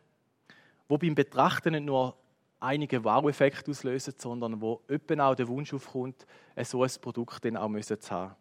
wo 0.89 0.99
beim 0.99 1.15
Betrachten 1.15 1.73
nicht 1.73 1.85
nur 1.85 2.17
einige 2.59 3.05
Wow-Effekte 3.05 3.71
auslösen, 3.71 4.15
sondern 4.17 4.61
wo 4.61 4.83
öppen 4.89 5.21
auch 5.21 5.35
der 5.35 5.47
Wunsch 5.49 5.73
aufkommt, 5.73 6.27
so 6.63 6.83
ein 6.83 6.91
Produkt 7.01 7.45
dann 7.45 7.57
auch 7.57 7.69
müssen 7.69 8.01
zu 8.01 8.11
haben. 8.11 8.35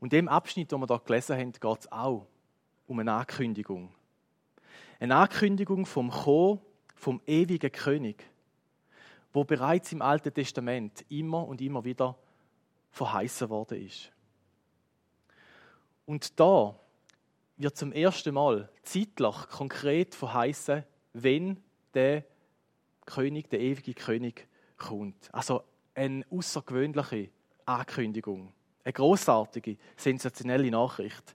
Und 0.00 0.12
in 0.12 0.20
dem 0.20 0.28
Abschnitt, 0.28 0.70
den 0.70 0.80
wir 0.80 0.86
hier 0.86 1.00
gelesen 1.00 1.36
haben, 1.36 1.52
geht 1.52 1.80
es 1.80 1.90
auch 1.90 2.26
um 2.86 3.00
eine 3.00 3.12
Ankündigung. 3.12 3.92
Eine 5.00 5.16
Ankündigung 5.16 5.86
vom 5.86 6.10
Kommen 6.10 6.60
vom 6.98 7.20
ewigen 7.26 7.70
König, 7.70 8.24
wo 9.32 9.44
bereits 9.44 9.92
im 9.92 10.02
Alten 10.02 10.34
Testament 10.34 11.04
immer 11.08 11.46
und 11.46 11.60
immer 11.60 11.84
wieder 11.84 12.16
verheißen 12.90 13.48
worden 13.48 13.86
ist. 13.86 14.10
Und 16.06 16.38
da 16.40 16.78
wird 17.56 17.76
zum 17.76 17.92
ersten 17.92 18.34
Mal 18.34 18.68
zeitlich 18.82 19.36
konkret 19.50 20.14
verheißen, 20.14 20.84
wenn 21.12 21.62
der 21.94 22.24
König, 23.04 23.48
der 23.50 23.60
ewige 23.60 23.94
König, 23.94 24.48
kommt. 24.76 25.32
Also 25.34 25.62
eine 25.94 26.24
außergewöhnliche 26.30 27.30
Ankündigung. 27.66 28.52
Eine 28.84 28.92
großartige, 28.92 29.76
sensationelle 29.96 30.70
Nachricht. 30.70 31.34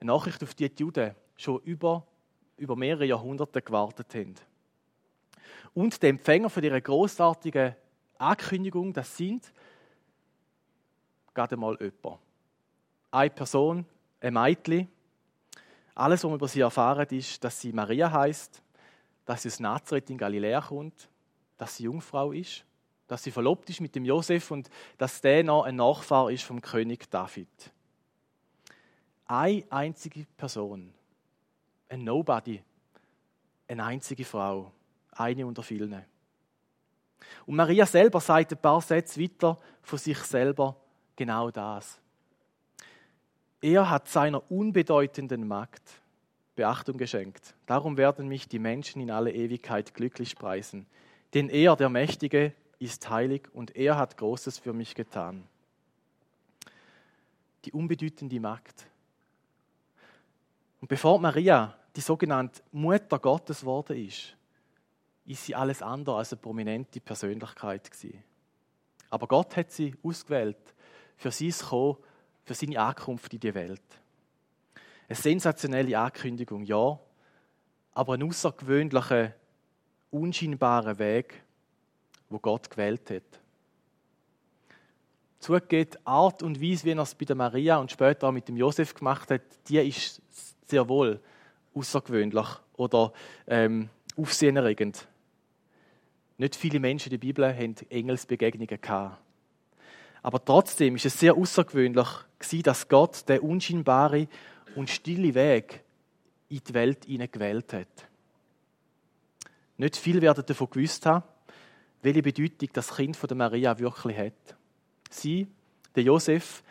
Eine 0.00 0.12
Nachricht, 0.12 0.42
auf 0.42 0.54
die 0.54 0.68
die 0.68 0.82
Juden 0.82 1.14
schon 1.36 1.60
über, 1.62 2.06
über 2.56 2.76
mehrere 2.76 3.04
Jahrhunderte 3.04 3.62
gewartet 3.62 4.14
haben. 4.14 4.34
Und 5.76 6.02
der 6.02 6.08
Empfänger 6.08 6.48
von 6.48 6.62
dieser 6.62 6.80
großartigen 6.80 7.76
Ankündigung, 8.16 8.94
das 8.94 9.14
sind 9.14 9.52
gerade 11.34 11.54
mal 11.58 11.76
jemand. 11.78 12.18
Eine 13.10 13.28
Person, 13.28 13.84
ein 14.20 14.32
Mädchen. 14.32 14.88
Alles, 15.94 16.24
was 16.24 16.30
man 16.30 16.36
über 16.36 16.48
sie 16.48 16.60
erfahren, 16.60 17.06
ist, 17.10 17.44
dass 17.44 17.60
sie 17.60 17.74
Maria 17.74 18.10
heißt, 18.10 18.62
dass 19.26 19.42
sie 19.42 19.48
aus 19.48 19.60
Nazareth 19.60 20.08
in 20.08 20.16
Galiläa 20.16 20.62
kommt, 20.62 21.10
dass 21.58 21.76
sie 21.76 21.84
Jungfrau 21.84 22.32
ist, 22.32 22.64
dass 23.06 23.22
sie 23.22 23.30
verlobt 23.30 23.68
ist 23.68 23.82
mit 23.82 23.94
dem 23.94 24.06
Josef 24.06 24.50
und 24.50 24.70
dass 24.96 25.20
der 25.20 25.44
noch 25.44 25.64
ein 25.64 25.76
Nachfahr 25.76 26.30
ist 26.30 26.44
vom 26.44 26.62
König 26.62 27.10
David. 27.10 27.48
Eine 29.26 29.62
einzige 29.68 30.24
Person, 30.38 30.94
ein 31.90 32.02
Nobody, 32.02 32.62
eine 33.68 33.84
einzige 33.84 34.24
Frau, 34.24 34.72
eine 35.16 35.46
unter 35.46 35.62
vielen. 35.62 36.04
Und 37.46 37.56
Maria 37.56 37.86
selber 37.86 38.20
sagt 38.20 38.52
ein 38.52 38.58
paar 38.58 38.80
Sätze 38.80 39.20
weiter 39.20 39.58
von 39.82 39.98
sich 39.98 40.18
selber 40.18 40.76
genau 41.14 41.50
das. 41.50 42.00
Er 43.60 43.88
hat 43.88 44.08
seiner 44.08 44.50
unbedeutenden 44.50 45.46
Magd 45.46 45.82
Beachtung 46.56 46.96
geschenkt. 46.96 47.54
Darum 47.66 47.96
werden 47.96 48.28
mich 48.28 48.48
die 48.48 48.58
Menschen 48.58 49.02
in 49.02 49.10
alle 49.10 49.32
Ewigkeit 49.32 49.94
glücklich 49.94 50.36
preisen. 50.36 50.86
Denn 51.34 51.48
er, 51.50 51.76
der 51.76 51.90
Mächtige, 51.90 52.54
ist 52.78 53.08
heilig 53.08 53.48
und 53.52 53.76
er 53.76 53.96
hat 53.96 54.16
Großes 54.16 54.58
für 54.58 54.72
mich 54.72 54.94
getan. 54.94 55.46
Die 57.64 57.72
unbedeutende 57.72 58.40
Magd. 58.40 58.86
Und 60.80 60.88
bevor 60.88 61.18
Maria 61.18 61.76
die 61.94 62.00
sogenannte 62.00 62.62
Mutter 62.72 63.18
Gottes 63.18 63.60
geworden 63.60 63.96
ist, 63.96 64.35
ist 65.26 65.44
sie 65.44 65.54
alles 65.54 65.82
andere 65.82 66.16
als 66.16 66.32
eine 66.32 66.40
prominente 66.40 67.00
Persönlichkeit 67.00 67.90
gewesen. 67.90 68.22
Aber 69.10 69.26
Gott 69.26 69.56
hat 69.56 69.70
sie 69.70 69.94
ausgewählt 70.02 70.56
für 71.16 71.30
sein 71.30 71.52
Kommen, 71.68 71.96
für 72.44 72.54
seine 72.54 72.80
Ankunft 72.80 73.32
in 73.32 73.40
die 73.40 73.54
Welt. 73.54 73.82
Eine 75.08 75.16
sensationelle 75.16 75.98
Ankündigung, 75.98 76.64
ja, 76.64 76.98
aber 77.92 78.14
ein 78.14 78.22
außergewöhnlicher, 78.22 79.32
unscheinbarer 80.10 80.98
Weg, 80.98 81.42
wo 82.28 82.38
Gott 82.38 82.70
gewählt 82.70 83.10
hat. 83.10 83.40
Die 85.48 85.88
Art 86.04 86.42
und 86.42 86.60
Weise, 86.60 86.84
wie 86.84 86.90
er 86.90 86.98
es 86.98 87.14
bei 87.14 87.24
der 87.24 87.36
Maria 87.36 87.76
und 87.78 87.90
später 87.90 88.28
auch 88.28 88.32
mit 88.32 88.48
dem 88.48 88.56
Josef 88.56 88.94
gemacht 88.94 89.30
hat, 89.30 89.42
die 89.68 89.78
ist 89.78 90.20
sehr 90.66 90.88
wohl 90.88 91.20
außergewöhnlich 91.74 92.46
oder 92.76 93.12
ähm, 93.46 93.88
aufsehenerregend. 94.16 95.06
Nicht 96.38 96.56
viele 96.56 96.80
Menschen 96.80 97.12
in 97.12 97.18
der 97.20 97.26
Bibel 97.26 97.54
haben 97.54 97.74
Engelsbegegnungen 97.88 98.80
gehabt. 98.80 99.18
Aber 100.22 100.44
trotzdem 100.44 100.96
ist 100.96 101.06
es 101.06 101.18
sehr 101.18 101.36
außergewöhnlich, 101.36 102.08
dass 102.62 102.88
Gott 102.88 103.28
der 103.28 103.42
unscheinbare 103.42 104.28
und 104.74 104.90
stille 104.90 105.34
Weg 105.34 105.84
in 106.48 106.60
die 106.68 106.74
Welt 106.74 107.06
gewählt 107.06 107.72
hat. 107.72 108.08
Nicht 109.78 109.96
viel 109.96 110.20
werden 110.20 110.44
davon 110.46 110.70
gewusst 110.70 111.06
haben, 111.06 111.24
welche 112.02 112.22
Bedeutung 112.22 112.68
das 112.72 112.94
Kind 112.94 113.16
von 113.16 113.28
der 113.28 113.36
Maria 113.36 113.78
wirklich 113.78 114.16
hat. 114.16 114.56
Sie, 115.10 115.46
der 115.94 116.02
Josef, 116.02 116.62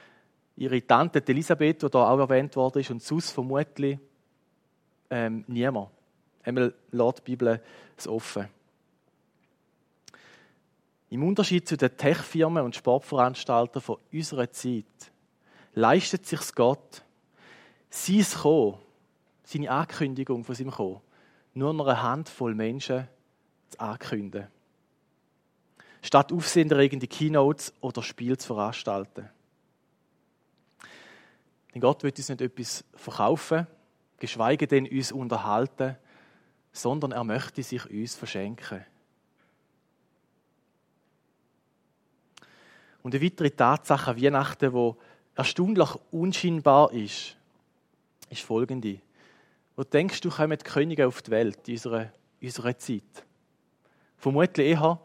ihre 0.55 0.85
Tante 0.85 1.23
Elisabeth, 1.27 1.83
die 1.83 1.89
da 1.89 2.09
auch 2.09 2.19
erwähnt 2.19 2.55
worden 2.55 2.79
ist, 2.79 2.91
und 2.91 3.01
sonst 3.01 3.31
vermutlich 3.31 3.99
ähm, 5.09 5.43
niemand. 5.47 5.89
Einmal 6.43 6.73
lässt 6.91 7.19
die 7.19 7.21
Bibel 7.23 7.61
offen. 8.07 8.47
Im 11.09 11.23
Unterschied 11.23 11.67
zu 11.67 11.77
den 11.77 11.95
Tech-Firmen 11.95 12.63
und 12.63 12.75
Sportveranstaltern 12.75 13.81
von 13.81 13.97
unserer 14.11 14.49
Zeit 14.51 14.85
leistet 15.73 16.25
sich 16.25 16.53
Gott, 16.55 17.03
sein 17.89 18.25
Kommen, 18.41 18.77
seine 19.43 19.71
Ankündigung 19.71 20.43
von 20.43 20.55
seinem 20.55 20.71
Kommen, 20.71 21.01
nur 21.53 21.73
noch 21.73 21.87
eine 21.87 22.01
Handvoll 22.01 22.55
Menschen 22.55 23.07
zu 23.69 23.79
ankündigen. 23.79 24.47
Statt 26.01 26.31
aufsehenerregende 26.31 27.07
Keynotes 27.07 27.73
oder 27.81 28.03
Spiele 28.03 28.37
zu 28.37 28.53
veranstalten. 28.53 29.29
Denn 31.73 31.81
Gott 31.81 32.03
wird 32.03 32.17
uns 32.17 32.29
nicht 32.29 32.41
etwas 32.41 32.83
verkaufen, 32.93 33.67
geschweige 34.17 34.67
denn 34.67 34.87
uns 34.87 35.11
unterhalten, 35.11 35.97
sondern 36.71 37.11
er 37.11 37.23
möchte 37.23 37.63
sich 37.63 37.89
uns 37.89 38.15
verschenken. 38.15 38.85
Und 43.05 43.13
eine 43.13 43.23
weitere 43.23 43.51
Tatsache 43.51 44.09
an 44.09 44.19
Weihnachten, 44.19 44.73
die 44.73 44.93
erstaunlich 45.35 45.89
unscheinbar 46.09 46.91
ist, 46.91 47.37
ist 48.31 48.41
folgende. 48.41 48.97
Wo 49.75 49.83
denkst 49.83 50.21
du, 50.21 50.31
kommen 50.31 50.57
die 50.57 50.63
Könige 50.63 51.05
auf 51.05 51.21
die 51.21 51.29
Welt 51.29 51.67
in 51.67 51.75
unserer, 51.75 52.11
unserer 52.41 52.75
Zeit? 52.79 53.03
Vermutlich 54.17 54.69
eher 54.69 54.99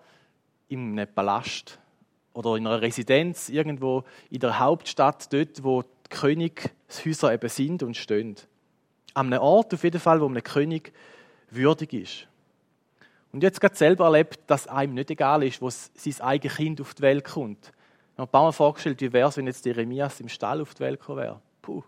in 0.69 0.99
einem 0.99 1.14
Palast 1.14 1.78
oder 2.33 2.57
in 2.57 2.66
einer 2.66 2.80
Residenz 2.80 3.50
irgendwo 3.50 4.04
in 4.30 4.40
der 4.40 4.59
Hauptstadt, 4.59 5.30
dort, 5.30 5.62
wo 5.62 5.83
die 5.83 6.09
Königshäuser 6.09 7.35
eben 7.35 7.50
sind 7.50 7.83
und 7.83 7.99
stehen. 7.99 8.37
An 9.12 9.26
einem 9.26 9.42
Ort 9.42 9.75
auf 9.75 9.85
jeden 9.85 10.00
Fall, 10.00 10.23
wo 10.23 10.26
einem 10.26 10.42
König 10.42 10.95
würdig 11.50 11.92
ist. 11.92 12.28
Und 13.30 13.42
jetzt 13.42 13.61
gerade 13.61 13.76
selber 13.76 14.07
erlebt, 14.07 14.40
dass 14.47 14.69
einem 14.69 14.95
nicht 14.95 15.11
egal 15.11 15.42
ist, 15.42 15.61
wo 15.61 15.69
sein 15.69 16.21
eigenes 16.21 16.57
Kind 16.57 16.80
auf 16.80 16.95
die 16.95 17.02
Welt 17.02 17.26
kommt. 17.26 17.75
Ich 18.12 18.19
habe 18.19 18.23
mir 18.23 18.29
ein 18.29 18.31
paar 18.31 18.43
Mal 18.45 18.52
vorgestellt, 18.52 19.00
wie 19.00 19.12
wäre 19.12 19.29
es, 19.29 19.37
wenn 19.37 19.47
jetzt 19.47 19.64
Jeremias 19.64 20.21
im 20.21 20.29
Stall 20.29 20.61
auf 20.61 20.75
die 20.75 20.81
Welt 20.81 21.00
gekommen 21.00 21.21
wäre. 21.21 21.40
Puh. 21.62 21.83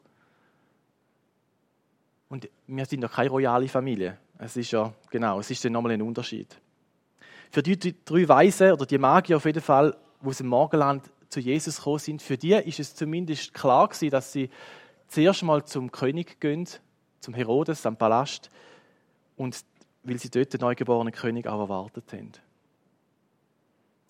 Und 2.28 2.48
wir 2.66 2.86
sind 2.86 3.02
ja 3.02 3.08
keine 3.08 3.30
royale 3.30 3.68
Familie. 3.68 4.18
Es 4.38 4.56
ist 4.56 4.70
ja, 4.70 4.92
genau, 5.10 5.38
es 5.38 5.50
ist 5.50 5.64
dann 5.64 5.72
nochmal 5.72 5.92
ein 5.92 6.02
Unterschied. 6.02 6.56
Für 7.50 7.62
die 7.62 7.76
drei 8.04 8.26
Weisen 8.26 8.72
oder 8.72 8.86
die 8.86 8.96
Magier 8.96 9.36
auf 9.36 9.44
jeden 9.44 9.60
Fall, 9.60 9.96
die 10.22 10.26
aus 10.26 10.38
dem 10.38 10.46
Morgenland 10.46 11.10
zu 11.28 11.40
Jesus 11.40 11.76
gekommen 11.76 11.98
sind, 11.98 12.22
für 12.22 12.38
die 12.38 12.54
ist 12.54 12.80
es 12.80 12.94
zumindest 12.94 13.52
klar 13.52 13.88
gewesen, 13.88 14.10
dass 14.10 14.32
sie 14.32 14.48
zuerst 15.08 15.42
mal 15.42 15.64
zum 15.64 15.92
König 15.92 16.40
gehen, 16.40 16.66
zum 17.20 17.34
Herodes, 17.34 17.84
am 17.84 17.96
Palast, 17.96 18.50
und 19.36 19.64
weil 20.02 20.18
sie 20.18 20.30
dort 20.30 20.52
den 20.52 20.60
neugeborenen 20.60 21.12
König 21.12 21.46
auch 21.46 21.60
erwartet 21.60 22.12
haben. 22.12 22.32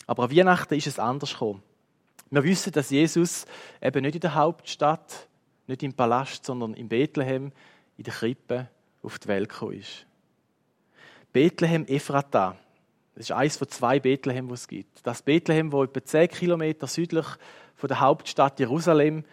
Aber 0.07 0.23
an 0.23 0.31
Weihnachten 0.31 0.73
ist 0.75 0.87
es 0.87 0.99
anders 0.99 1.33
gekommen. 1.33 1.61
Wir 2.33 2.43
wissen, 2.43 2.71
dass 2.71 2.89
Jesus 2.89 3.45
eben 3.79 4.01
nicht 4.01 4.15
in 4.15 4.21
der 4.21 4.33
Hauptstadt 4.33 5.27
nicht 5.67 5.83
im 5.83 5.93
Palast, 5.93 6.43
sondern 6.43 6.73
in 6.73 6.89
Bethlehem, 6.89 7.51
in 7.95 8.05
der 8.05 8.13
Krippe, 8.15 8.69
auf 9.03 9.19
die 9.19 9.27
Welt 9.27 9.49
gekommen 9.49 9.73
ist. 9.73 10.07
Bethlehem 11.31 11.85
Ephrata, 11.85 12.57
das 13.13 13.25
ist 13.25 13.31
eines 13.33 13.57
von 13.57 13.69
zwei 13.69 13.99
Bethlehem, 13.99 14.47
die 14.47 14.53
es 14.55 14.67
gibt. 14.67 15.05
Das 15.05 15.21
Bethlehem, 15.21 15.71
wo 15.71 15.83
etwa 15.83 16.03
10 16.03 16.27
Kilometer 16.29 16.87
südlich 16.87 17.27
von 17.75 17.87
der 17.87 17.99
Hauptstadt 17.99 18.59
Jerusalem 18.59 19.25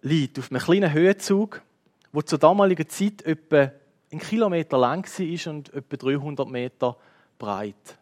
liegt, 0.00 0.40
auf 0.40 0.50
einem 0.50 0.60
kleinen 0.60 0.92
Höhenzug, 0.92 1.62
wo 2.10 2.22
zur 2.22 2.40
damaligen 2.40 2.88
Zeit 2.88 3.22
etwa 3.22 3.70
ein 4.10 4.18
Kilometer 4.18 4.78
lang 4.78 5.06
war 5.06 5.52
und 5.52 5.72
etwa 5.72 5.96
300 5.96 6.48
Meter 6.48 6.96
breit. 7.38 7.98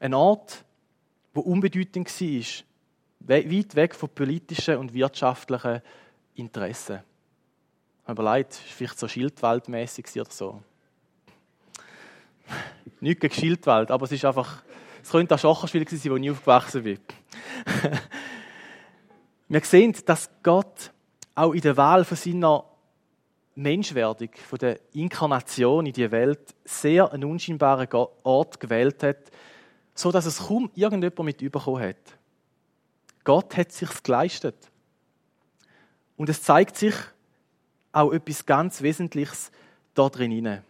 Ein 0.00 0.12
Ort, 0.12 0.64
wo 1.34 1.40
unbedeutend 1.42 2.08
war, 2.20 2.64
weit 3.26 3.74
weg 3.74 3.94
von 3.94 4.08
politischen 4.08 4.76
und 4.76 4.94
wirtschaftlichen 4.94 5.82
Interessen. 6.34 7.00
Aber 8.04 8.22
leid, 8.22 8.54
vielleicht 8.54 8.98
so 8.98 9.06
schildwaldmäßig 9.06 10.06
oder 10.20 10.30
so. 10.30 10.62
Nicht 13.00 13.20
gegen 13.20 13.34
Schildwald, 13.34 13.90
aber 13.90 14.04
es 14.04 14.12
ist 14.12 14.24
einfach, 14.24 14.62
es 15.02 15.10
könnte 15.10 15.34
auch 15.34 15.38
Schocherspiel 15.38 15.88
sein, 15.88 16.12
wo 16.12 16.16
ich 16.16 16.30
aufgewachsen 16.30 16.82
bin. 16.82 16.98
Wir 19.48 19.60
sehen, 19.60 19.94
dass 20.06 20.30
Gott 20.42 20.90
auch 21.34 21.52
in 21.52 21.60
der 21.60 21.76
Wahl 21.76 22.04
von 22.04 22.16
seiner 22.16 22.64
Menschwerdung, 23.54 24.30
von 24.48 24.58
der 24.58 24.80
Inkarnation 24.94 25.86
in 25.86 25.92
die 25.92 26.10
Welt, 26.10 26.54
sehr 26.64 27.12
einen 27.12 27.24
unscheinbaren 27.24 27.88
Ort 28.22 28.58
gewählt 28.58 29.02
hat, 29.02 29.30
so 29.94 30.10
dass 30.10 30.26
es 30.26 30.38
kaum 30.38 30.70
irgendjemand 30.74 31.24
mit 31.24 31.42
überkommen 31.42 31.82
hat. 31.82 32.18
Gott 33.24 33.56
hat 33.56 33.72
sich's 33.72 34.02
geleistet. 34.02 34.56
Und 36.16 36.28
es 36.28 36.42
zeigt 36.42 36.76
sich 36.76 36.94
auch 37.92 38.12
etwas 38.12 38.46
ganz 38.46 38.82
Wesentliches 38.82 39.50
da 39.94 40.08
drin. 40.08 40.62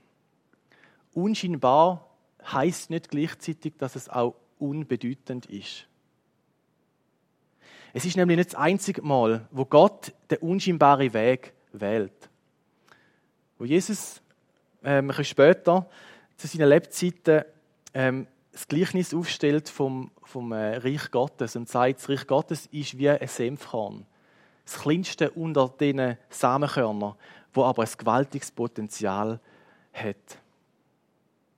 Unscheinbar 1.14 2.08
heißt 2.44 2.90
nicht 2.90 3.10
gleichzeitig, 3.10 3.74
dass 3.78 3.96
es 3.96 4.08
auch 4.08 4.34
unbedeutend 4.58 5.46
ist. 5.46 5.86
Es 7.92 8.04
ist 8.04 8.16
nämlich 8.16 8.38
nicht 8.38 8.52
das 8.54 8.58
einzige 8.60 9.02
Mal, 9.02 9.46
wo 9.50 9.64
Gott 9.64 10.12
den 10.30 10.38
unscheinbaren 10.38 11.12
Weg 11.12 11.52
wählt. 11.72 12.30
Wo 13.58 13.64
Jesus 13.64 14.22
ähm, 14.82 15.04
ein 15.04 15.08
bisschen 15.08 15.24
später 15.26 15.86
zu 16.36 16.46
seinen 16.46 16.68
Lebzeiten 16.68 17.44
ähm, 17.92 18.26
das 18.52 18.68
Gleichnis 18.68 19.14
aufstellt 19.14 19.68
vom, 19.70 20.12
vom 20.22 20.52
äh, 20.52 20.76
Reich 20.76 21.10
Gottes 21.10 21.56
und 21.56 21.68
sagt, 21.68 21.98
das 21.98 22.08
Reich 22.08 22.26
Gottes 22.26 22.66
ist 22.66 22.98
wie 22.98 23.08
ein 23.08 23.26
Senfkorn. 23.26 24.06
Das 24.64 24.80
kleinste 24.80 25.30
unter 25.30 25.68
diesen 25.80 26.18
Samenkörnern, 26.28 27.14
wo 27.54 27.64
aber 27.64 27.82
ein 27.82 27.88
gewaltiges 27.96 28.50
Potenzial 28.52 29.40
hat. 29.92 30.38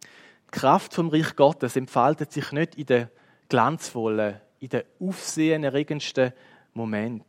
Die 0.02 0.50
Kraft 0.58 0.94
vom 0.94 1.08
Reich 1.08 1.34
Gottes 1.34 1.76
entfaltet 1.76 2.32
sich 2.32 2.52
nicht 2.52 2.76
in 2.76 2.86
den 2.86 3.08
glanzvollen, 3.48 4.40
in 4.60 4.68
den 4.68 4.84
aufsehenerregendsten 5.00 6.32
Moment. 6.74 7.26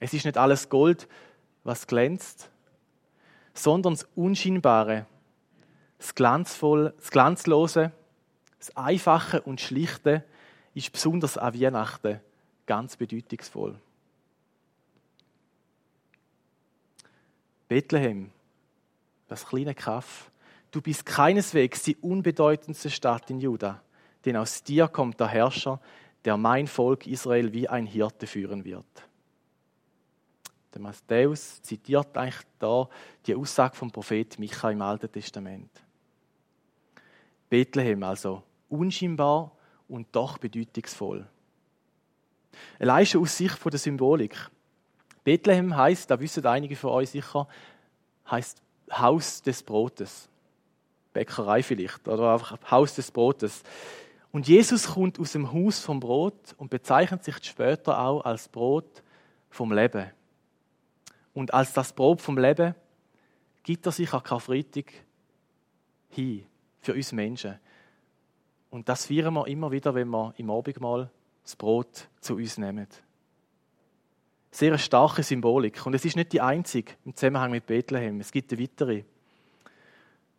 Es 0.00 0.14
ist 0.14 0.24
nicht 0.24 0.38
alles 0.38 0.70
Gold, 0.70 1.08
was 1.62 1.86
glänzt, 1.86 2.50
sondern 3.52 3.92
das 3.92 4.08
Unscheinbare, 4.14 5.04
das 5.98 6.14
Glanzvolle, 6.14 6.94
das 6.96 7.10
Glanzlose, 7.10 7.92
das 8.60 8.76
Einfache 8.76 9.40
und 9.40 9.60
Schlichte 9.60 10.22
ist 10.74 10.92
besonders 10.92 11.36
an 11.36 11.58
Weihnachten 11.58 12.20
ganz 12.66 12.96
bedeutungsvoll. 12.96 13.76
Bethlehem, 17.66 18.30
das 19.28 19.46
kleine 19.46 19.74
Kaff, 19.74 20.30
du 20.70 20.80
bist 20.80 21.06
keineswegs 21.06 21.82
die 21.82 21.96
unbedeutendste 21.96 22.90
Stadt 22.90 23.30
in 23.30 23.40
Juda, 23.40 23.82
denn 24.24 24.36
aus 24.36 24.62
dir 24.62 24.88
kommt 24.88 25.18
der 25.18 25.28
Herrscher, 25.28 25.80
der 26.24 26.36
mein 26.36 26.66
Volk 26.66 27.06
Israel 27.06 27.52
wie 27.52 27.68
ein 27.68 27.86
Hirte 27.86 28.26
führen 28.26 28.64
wird. 28.64 28.84
Der 30.74 30.82
Matthäus 30.82 31.62
zitiert 31.62 32.16
eigentlich 32.16 32.46
da 32.58 32.88
die 33.26 33.34
Aussage 33.34 33.74
vom 33.74 33.90
Prophet 33.90 34.38
Micha 34.38 34.70
im 34.70 34.82
Alten 34.82 35.10
Testament. 35.10 35.70
Bethlehem 37.48 38.02
also 38.02 38.42
unscheinbar 38.70 39.52
und 39.88 40.08
doch 40.12 40.38
bedeutungsvoll. 40.38 41.26
Allein 42.78 43.06
schon 43.06 43.22
aus 43.22 43.36
Sicht 43.36 43.58
der 43.64 43.78
Symbolik. 43.78 44.36
Bethlehem 45.24 45.76
heißt, 45.76 46.10
da 46.10 46.18
wissen 46.18 46.46
einige 46.46 46.76
von 46.76 46.90
euch 46.90 47.10
sicher, 47.10 47.46
heißt 48.30 48.62
Haus 48.90 49.42
des 49.42 49.62
Brotes. 49.62 50.28
Bäckerei 51.12 51.62
vielleicht, 51.62 52.06
oder 52.08 52.32
einfach 52.32 52.58
Haus 52.70 52.94
des 52.94 53.10
Brotes. 53.10 53.62
Und 54.32 54.46
Jesus 54.46 54.86
kommt 54.86 55.18
aus 55.18 55.32
dem 55.32 55.52
Haus 55.52 55.80
vom 55.80 55.98
Brot 55.98 56.54
und 56.56 56.70
bezeichnet 56.70 57.24
sich 57.24 57.36
später 57.44 57.98
auch 57.98 58.24
als 58.24 58.48
Brot 58.48 59.02
vom 59.50 59.72
Leben. 59.72 60.10
Und 61.34 61.52
als 61.52 61.72
das 61.72 61.92
Brot 61.92 62.20
vom 62.20 62.38
Leben 62.38 62.74
gibt 63.62 63.86
er 63.86 63.92
sich 63.92 64.12
an 64.12 64.22
Karfreitag 64.22 64.92
hin 66.10 66.46
für 66.78 66.94
uns 66.94 67.12
Menschen. 67.12 67.58
Und 68.70 68.88
das 68.88 69.06
feiern 69.06 69.34
wir 69.34 69.46
immer 69.48 69.70
wieder, 69.72 69.94
wenn 69.94 70.08
wir 70.08 70.32
im 70.36 70.50
Abendmahl 70.50 71.10
das 71.42 71.56
Brot 71.56 72.08
zu 72.20 72.36
uns 72.36 72.56
nehmen. 72.56 72.86
Sehr 74.52 74.68
eine 74.68 74.78
starke 74.78 75.22
Symbolik. 75.22 75.84
Und 75.86 75.94
es 75.94 76.04
ist 76.04 76.16
nicht 76.16 76.32
die 76.32 76.40
einzige 76.40 76.92
im 77.04 77.14
Zusammenhang 77.14 77.50
mit 77.50 77.66
Bethlehem. 77.66 78.20
Es 78.20 78.32
gibt 78.32 78.52
eine 78.52 78.62
weitere. 78.62 79.04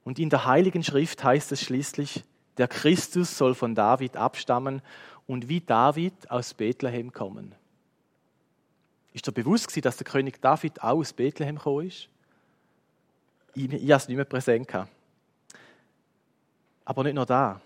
Und 0.03 0.19
in 0.19 0.29
der 0.29 0.45
Heiligen 0.45 0.83
Schrift 0.83 1.23
heißt 1.23 1.51
es 1.51 1.61
schließlich, 1.61 2.23
der 2.57 2.67
Christus 2.67 3.37
soll 3.37 3.55
von 3.55 3.75
David 3.75 4.17
abstammen 4.17 4.81
und 5.27 5.47
wie 5.47 5.61
David 5.61 6.29
aus 6.29 6.53
Bethlehem 6.53 7.13
kommen. 7.13 7.55
Ist 9.13 9.27
dir 9.27 9.31
bewusst 9.31 9.85
dass 9.85 9.97
der 9.97 10.05
König 10.05 10.41
David 10.41 10.81
auch 10.81 10.99
aus 10.99 11.13
Bethlehem 11.13 11.55
gekommen 11.55 11.87
ist? 11.87 12.09
Ich, 13.53 13.71
ich 13.71 13.91
habe 13.91 13.93
es 13.93 14.07
nicht 14.07 14.17
mehr 14.17 14.25
präsent. 14.25 14.67
Gehabt. 14.67 14.89
Aber 16.85 17.03
nicht 17.03 17.13
nur 17.13 17.25
da. 17.25 17.61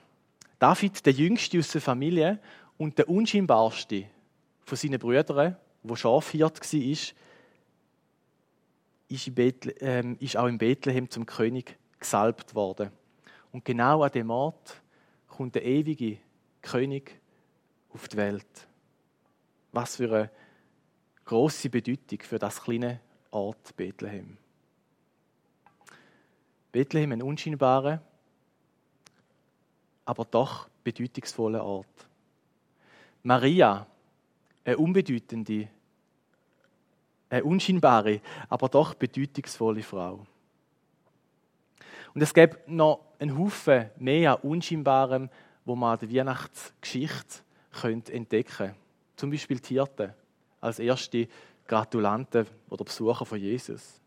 David, 0.59 1.05
der 1.05 1.13
jüngste 1.13 1.59
aus 1.59 1.71
der 1.71 1.81
Familie 1.81 2.39
und 2.77 2.97
der 2.97 3.09
unscheinbarste 3.09 4.05
von 4.63 4.77
seinen 4.77 4.99
Brüdern, 4.99 5.57
der 5.83 5.95
Schafhirt 5.95 6.59
war, 6.61 6.81
ist, 6.81 7.15
ähm, 9.79 10.17
ist 10.19 10.37
auch 10.37 10.47
in 10.47 10.57
Bethlehem 10.57 11.09
zum 11.09 11.25
König 11.25 11.77
gesalbt 11.99 12.55
worden. 12.55 12.91
Und 13.51 13.65
genau 13.65 14.03
an 14.03 14.11
dem 14.11 14.29
Ort 14.29 14.81
kommt 15.27 15.55
der 15.55 15.65
ewige 15.65 16.17
König 16.61 17.19
auf 17.93 18.07
die 18.07 18.17
Welt. 18.17 18.67
Was 19.71 19.97
für 19.97 20.13
eine 20.13 20.31
große 21.25 21.69
Bedeutung 21.69 22.19
für 22.21 22.39
das 22.39 22.61
kleine 22.61 22.99
Ort 23.31 23.75
Bethlehem. 23.75 24.37
Bethlehem, 26.71 27.11
ein 27.13 27.21
unscheinbarer, 27.21 28.01
aber 30.05 30.25
doch 30.25 30.69
bedeutungsvoller 30.83 31.63
Ort. 31.63 32.07
Maria, 33.23 33.87
eine 34.63 34.77
unbedeutende, 34.77 35.67
eine 37.29 37.43
unscheinbare, 37.43 38.21
aber 38.49 38.69
doch 38.69 38.93
bedeutungsvolle 38.93 39.81
Frau. 39.81 40.25
Und 42.13 42.21
es 42.21 42.33
gibt 42.33 42.67
noch 42.69 43.01
einen 43.19 43.37
Haufen 43.37 43.89
mehr 43.97 44.43
Unscheinbarem, 44.45 45.29
wo 45.65 45.75
man 45.75 45.93
an 45.93 46.07
der 46.07 46.17
Weihnachtsgeschichte 46.17 47.43
entdecken 47.83 48.53
könnte. 48.55 48.75
Zum 49.15 49.31
Beispiel 49.31 49.59
die 49.59 49.73
Hirten 49.73 50.13
als 50.61 50.79
erste 50.79 51.27
Gratulanten 51.67 52.45
oder 52.69 52.85
Besucher 52.85 53.25
von 53.25 53.39
Jesus. 53.39 53.99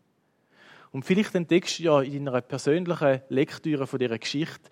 Und 0.90 1.04
vielleicht 1.04 1.34
entdeckst 1.34 1.78
du 1.78 1.82
ja 1.82 2.00
in 2.00 2.24
deiner 2.24 2.40
persönlichen 2.40 3.20
Lektüre 3.28 3.86
von 3.86 3.98
dieser 3.98 4.18
Geschichte 4.18 4.70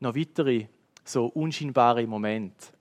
noch 0.00 0.16
weitere 0.16 0.66
so 1.04 1.26
unscheinbare 1.26 2.06
Momente. 2.06 2.72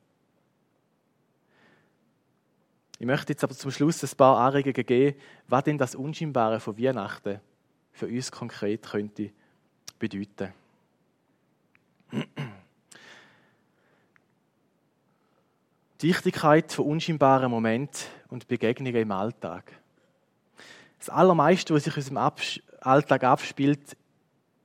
Ich 2.97 3.05
möchte 3.05 3.31
jetzt 3.33 3.43
aber 3.43 3.55
zum 3.55 3.71
Schluss 3.71 4.03
ein 4.03 4.17
paar 4.17 4.37
Anregungen 4.39 4.85
geben, 4.85 5.17
was 5.47 5.63
denn 5.63 5.77
das 5.77 5.95
Unscheinbare 5.95 6.59
von 6.59 6.77
Weihnachten 6.77 7.39
für 7.93 8.07
uns 8.07 8.31
konkret 8.31 8.83
könnte 8.83 9.31
bedeuten. 9.97 10.53
Die 16.01 16.07
Wichtigkeit 16.09 16.71
von 16.71 16.85
unscheinbaren 16.85 17.51
Momenten 17.51 18.05
und 18.29 18.47
Begegnungen 18.47 19.01
im 19.01 19.11
Alltag. 19.11 19.73
Das 20.97 21.09
Allermeiste, 21.09 21.73
was 21.73 21.83
sich 21.85 21.95
in 21.95 22.17
unserem 22.17 22.31
Alltag 22.81 23.23
abspielt, 23.23 23.97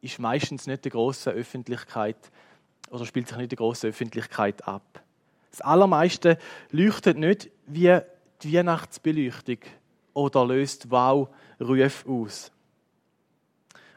ist 0.00 0.18
meistens 0.18 0.66
nicht 0.66 0.84
der 0.84 0.92
grossen 0.92 1.32
Öffentlichkeit 1.32 2.30
oder 2.94 3.06
spielt 3.06 3.26
sich 3.26 3.36
nicht 3.36 3.44
in 3.44 3.48
der 3.48 3.56
grossen 3.56 3.90
Öffentlichkeit 3.90 4.68
ab. 4.68 5.02
Das 5.50 5.60
Allermeiste 5.60 6.38
leuchtet 6.70 7.18
nicht 7.18 7.50
wie 7.66 7.98
die 8.40 8.56
Weihnachtsbeleuchtung 8.56 9.58
oder 10.12 10.46
löst 10.46 10.90
Wow-Rufe 10.92 12.08
aus. 12.08 12.52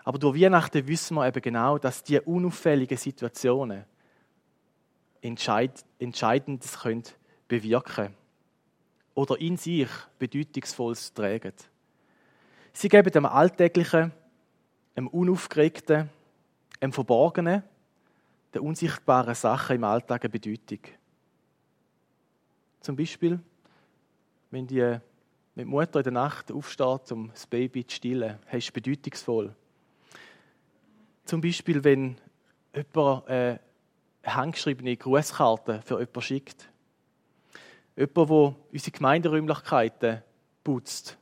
Aber 0.04 0.18
durch 0.18 0.42
Weihnachten 0.42 0.88
wissen 0.88 1.16
wir 1.16 1.28
eben 1.28 1.42
genau, 1.42 1.78
dass 1.78 2.04
die 2.04 2.20
unauffälligen 2.20 2.98
Situationen 2.98 3.86
entscheid 5.22 5.86
Entscheidendes 6.00 6.80
können 6.80 7.04
bewirken 7.48 8.16
oder 9.14 9.40
in 9.40 9.58
sich 9.58 9.90
Bedeutungsvolles 10.18 11.14
tragen. 11.14 11.54
Sie 12.74 12.90
geben 12.90 13.12
dem 13.12 13.26
Alltäglichen, 13.28 14.12
dem 14.96 15.08
Unaufgeregten, 15.08 16.10
dem 16.82 16.94
Verborgenen, 16.94 17.64
den 18.58 18.68
unsichtbaren 18.68 19.36
Sachen 19.36 19.76
im 19.76 19.84
Alltag 19.84 20.24
eine 20.24 20.30
Bedeutung. 20.30 20.80
Zum 22.82 22.96
Beispiel, 22.96 23.40
wenn 24.52 24.68
die, 24.68 24.82
wenn 24.82 25.02
die 25.56 25.66
Mutter 25.66 26.00
in 26.00 26.04
der 26.04 26.14
Nacht 26.14 26.52
aufsteht, 26.52 27.12
um 27.12 27.30
das 27.30 27.48
Baby 27.48 27.86
zu 27.86 27.96
stillen, 27.96 28.40
ist 28.52 28.74
bedeutungsvoll. 28.74 29.54
Zum 31.26 31.42
Beispiel, 31.42 31.84
wenn 31.84 32.18
jemand 32.74 33.28
eine 33.28 33.60
handgeschriebene 34.24 34.96
Grußkarte 34.98 35.82
für 35.84 36.00
jemanden 36.00 36.22
schickt. 36.22 36.70
Jemand, 37.96 38.30
der 38.30 38.56
unsere 38.72 38.92
Gemeinderäumlichkeiten 38.92 40.24
putzt. 40.64 41.18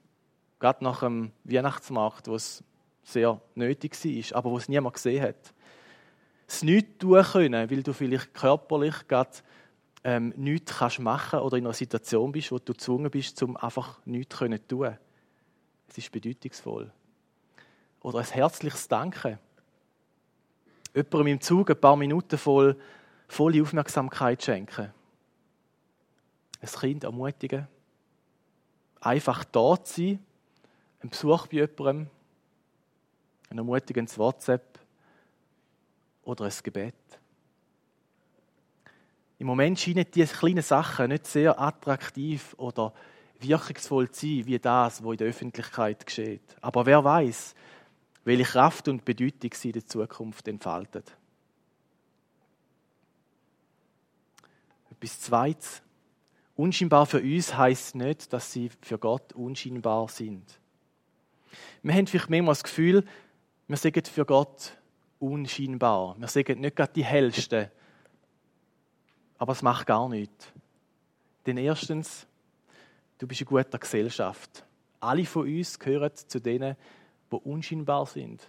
Gerade 0.59 0.83
nach 0.83 0.99
dem 1.01 1.31
Weihnachtsmarkt, 1.43 2.27
wo 2.27 2.35
es 2.35 2.63
sehr 3.03 3.39
nötig 3.55 3.93
war, 3.93 4.37
aber 4.37 4.51
wo 4.51 4.57
es 4.57 4.69
niemand 4.69 4.95
gesehen 4.95 5.23
hat. 5.23 5.54
Es 6.47 6.63
nicht 6.63 6.99
tun 6.99 7.23
können, 7.23 7.69
weil 7.69 7.83
du 7.83 7.93
vielleicht 7.93 8.33
körperlich 8.33 9.07
gerade 9.07 9.31
ähm, 10.03 10.33
nichts 10.37 10.77
kannst 10.77 10.99
machen 10.99 11.39
oder 11.39 11.57
in 11.57 11.65
einer 11.65 11.73
Situation 11.73 12.31
bist, 12.31 12.51
wo 12.51 12.59
du 12.59 12.73
gezwungen 12.73 13.09
bist, 13.09 13.41
um 13.41 13.57
einfach 13.57 13.99
nichts 14.05 14.37
zu 14.37 14.67
tun. 14.67 14.97
Es 15.87 15.97
ist 15.97 16.11
bedeutungsvoll. 16.11 16.91
Oder 18.01 18.19
ein 18.19 18.25
herzliches 18.25 18.87
Danken. 18.87 19.39
Jemandem 20.93 21.27
im 21.27 21.41
Zug 21.41 21.71
ein 21.71 21.79
paar 21.79 21.95
Minuten 21.95 22.37
voll, 22.37 22.77
volle 23.27 23.61
Aufmerksamkeit 23.61 24.43
schenken. 24.43 24.93
Ein 26.61 26.69
Kind 26.69 27.03
ermutigen. 27.03 27.67
Einfach 29.01 29.43
da 29.43 29.75
sein. 29.83 30.23
Ein 31.01 31.09
Besuch 31.09 31.47
bei 31.47 31.57
jemandem. 31.57 32.07
Ein 33.49 33.57
ermutigendes 33.57 34.17
WhatsApp. 34.17 34.74
Oder 36.25 36.45
ein 36.45 36.53
Gebet. 36.61 36.95
Im 39.37 39.47
Moment 39.47 39.79
scheinen 39.79 40.05
diese 40.13 40.35
kleinen 40.35 40.61
Sachen 40.61 41.09
nicht 41.09 41.25
sehr 41.27 41.59
attraktiv 41.59 42.53
oder 42.57 42.93
wirkungsvoll 43.39 44.09
zu 44.11 44.25
sein, 44.25 44.45
wie 44.45 44.59
das, 44.59 45.03
was 45.03 45.11
in 45.11 45.17
der 45.17 45.27
Öffentlichkeit 45.27 46.05
geschieht. 46.05 46.55
Aber 46.61 46.85
wer 46.85 47.03
weiß, 47.03 47.55
welche 48.23 48.43
Kraft 48.43 48.87
und 48.87 49.05
Bedeutung 49.05 49.51
sie 49.53 49.69
in 49.69 49.73
der 49.73 49.85
Zukunft 49.85 50.47
entfaltet. 50.47 51.15
Etwas 54.89 55.21
Zweites. 55.21 55.81
Unscheinbar 56.55 57.05
für 57.05 57.21
uns 57.21 57.55
heißt 57.55 57.95
nicht, 57.95 58.31
dass 58.31 58.51
sie 58.51 58.71
für 58.81 58.97
Gott 58.97 59.33
unscheinbar 59.33 60.07
sind. 60.07 60.59
Wir 61.83 61.93
haben 61.93 62.07
vielleicht 62.07 62.29
manchmal 62.29 62.53
das 62.53 62.63
Gefühl, 62.63 63.05
wir 63.67 63.77
sind 63.77 64.07
für 64.07 64.25
Gott 64.25 64.77
unscheinbar. 65.25 66.15
Wir 66.17 66.27
sind 66.27 66.59
nicht 66.59 66.75
gerade 66.75 66.93
die 66.93 67.03
Hellsten 67.03 67.69
aber 69.37 69.53
es 69.53 69.61
macht 69.61 69.85
gar 69.87 70.07
nichts. 70.09 70.51
Denn 71.45 71.57
erstens, 71.57 72.25
du 73.17 73.27
bist 73.27 73.41
in 73.41 73.47
guter 73.47 73.77
Gesellschaft. 73.77 74.65
Alle 74.99 75.25
von 75.25 75.47
uns 75.47 75.77
gehören 75.77 76.11
zu 76.15 76.39
denen, 76.39 76.75
die 77.31 77.35
unscheinbar 77.35 78.05
sind. 78.05 78.41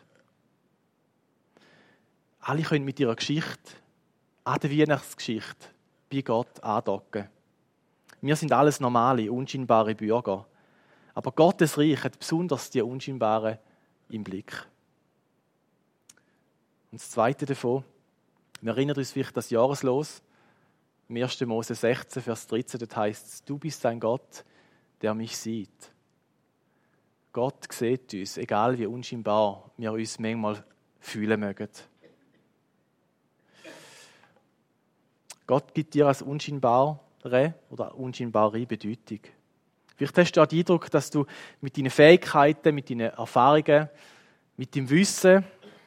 Alle 2.40 2.62
können 2.62 2.84
mit 2.84 3.00
ihrer 3.00 3.16
Geschichte 3.16 3.72
an 4.44 4.60
der 4.60 4.70
Weihnachtsgeschichte 4.70 5.68
bei 6.10 6.22
Gott 6.22 6.62
andocken. 6.62 7.28
Wir 8.20 8.36
sind 8.36 8.52
alles 8.52 8.80
normale, 8.80 9.30
unscheinbare 9.30 9.94
Bürger. 9.94 10.46
Aber 11.14 11.32
Gottes 11.32 11.76
Reich 11.76 12.02
hat 12.04 12.18
besonders 12.18 12.70
die 12.70 12.80
Unscheinbaren 12.80 13.58
im 14.08 14.22
Blick. 14.22 14.66
Und 16.96 17.02
das 17.02 17.10
Zweite 17.10 17.44
davon, 17.44 17.84
wir 18.62 18.72
erinnern 18.72 18.96
uns 18.96 19.12
vielleicht 19.12 19.36
das 19.36 19.50
Jahreslos. 19.50 20.22
Im 21.10 21.16
1. 21.22 21.42
Mose 21.42 21.74
16, 21.74 22.22
Vers 22.22 22.46
13, 22.46 22.80
dort 22.80 22.96
heißt 22.96 23.26
es, 23.26 23.44
du 23.44 23.58
bist 23.58 23.84
ein 23.84 24.00
Gott, 24.00 24.46
der 25.02 25.12
mich 25.12 25.36
sieht. 25.36 25.92
Gott 27.34 27.70
sieht 27.70 28.14
uns, 28.14 28.38
egal 28.38 28.78
wie 28.78 28.86
unscheinbar 28.86 29.70
wir 29.76 29.92
uns 29.92 30.18
manchmal 30.18 30.64
fühlen 30.98 31.38
mögen. 31.38 31.68
Gott 35.46 35.74
gibt 35.74 35.92
dir 35.92 36.06
als 36.06 36.22
unscheinbare 36.22 36.98
oder 37.68 37.94
unscheinbare 37.94 38.64
Bedeutung. 38.64 39.20
Vielleicht 39.96 40.16
hast 40.16 40.32
du 40.32 40.40
auch 40.40 40.46
den 40.46 40.60
Eindruck, 40.60 40.90
dass 40.90 41.10
du 41.10 41.26
mit 41.60 41.76
deinen 41.76 41.90
Fähigkeiten, 41.90 42.74
mit 42.74 42.88
deinen 42.88 43.10
Erfahrungen, 43.10 43.90
mit 44.56 44.74
deinem 44.74 44.88
Wissen, 44.88 45.44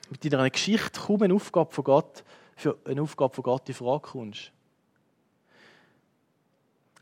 mit 0.10 0.32
deiner 0.32 0.50
Geschichte 0.50 1.00
kaum 1.00 1.22
eine 1.22 1.34
Aufgabe 1.34 1.72
von 1.74 1.84
Gott, 1.84 2.24
für 2.56 2.78
eine 2.86 3.02
Aufgabe 3.02 3.34
von 3.34 3.43
Gott 3.43 3.69
in 3.69 3.76
Frage 3.76 4.08
kommst 4.10 4.52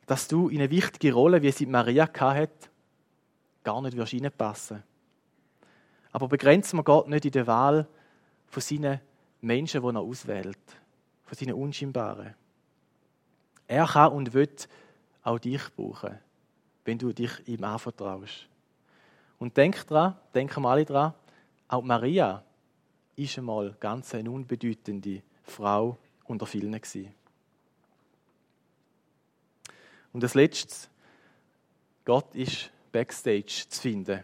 dass 0.08 0.28
du 0.28 0.48
in 0.48 0.60
eine 0.60 0.72
wichtige 0.72 1.14
Rolle, 1.14 1.42
wie 1.42 1.52
sie 1.52 1.66
Maria 1.66 2.10
hatte, 2.12 2.70
gar 3.64 3.82
nicht 3.82 3.98
reinpassen 3.98 4.82
Aber 6.14 6.30
begrenzen 6.30 6.80
wir 6.80 6.84
Gott 6.84 7.10
nicht 7.10 7.26
in 7.26 7.32
der 7.32 7.46
Wahl 7.46 7.86
von 8.48 8.62
seinen 8.62 9.02
Menschen, 9.42 9.82
die 9.82 9.88
er 9.88 10.00
auswählt, 10.00 10.58
von 11.26 11.38
seinen 11.38 11.54
Unscheinbaren. 11.54 12.34
Er 13.68 13.86
kann 13.86 14.14
und 14.14 14.34
wird 14.34 14.70
auch 15.24 15.40
dich 15.40 15.62
brauchen, 15.76 16.18
wenn 16.86 16.98
du 16.98 17.12
dich 17.12 17.46
ihm 17.46 17.66
anvertraust. 17.66 18.48
Und 19.40 19.58
denk 19.58 19.86
dran, 19.88 20.16
denken 20.34 20.64
wir 20.64 20.70
alle 20.70 20.86
dran, 20.86 21.14
auch 21.68 21.84
Maria 21.84 22.42
ist 23.18 23.38
einmal 23.38 23.76
ganz 23.80 24.14
eine 24.14 24.30
unbedeutende 24.32 25.22
Frau 25.44 25.98
unter 26.26 26.46
vielen 26.46 26.72
gewesen. 26.72 27.14
Und 30.14 30.24
das 30.24 30.36
Letzte, 30.36 30.88
Gott 32.06 32.34
ist 32.36 32.72
Backstage 32.92 33.66
zu 33.68 33.82
finden. 33.82 34.24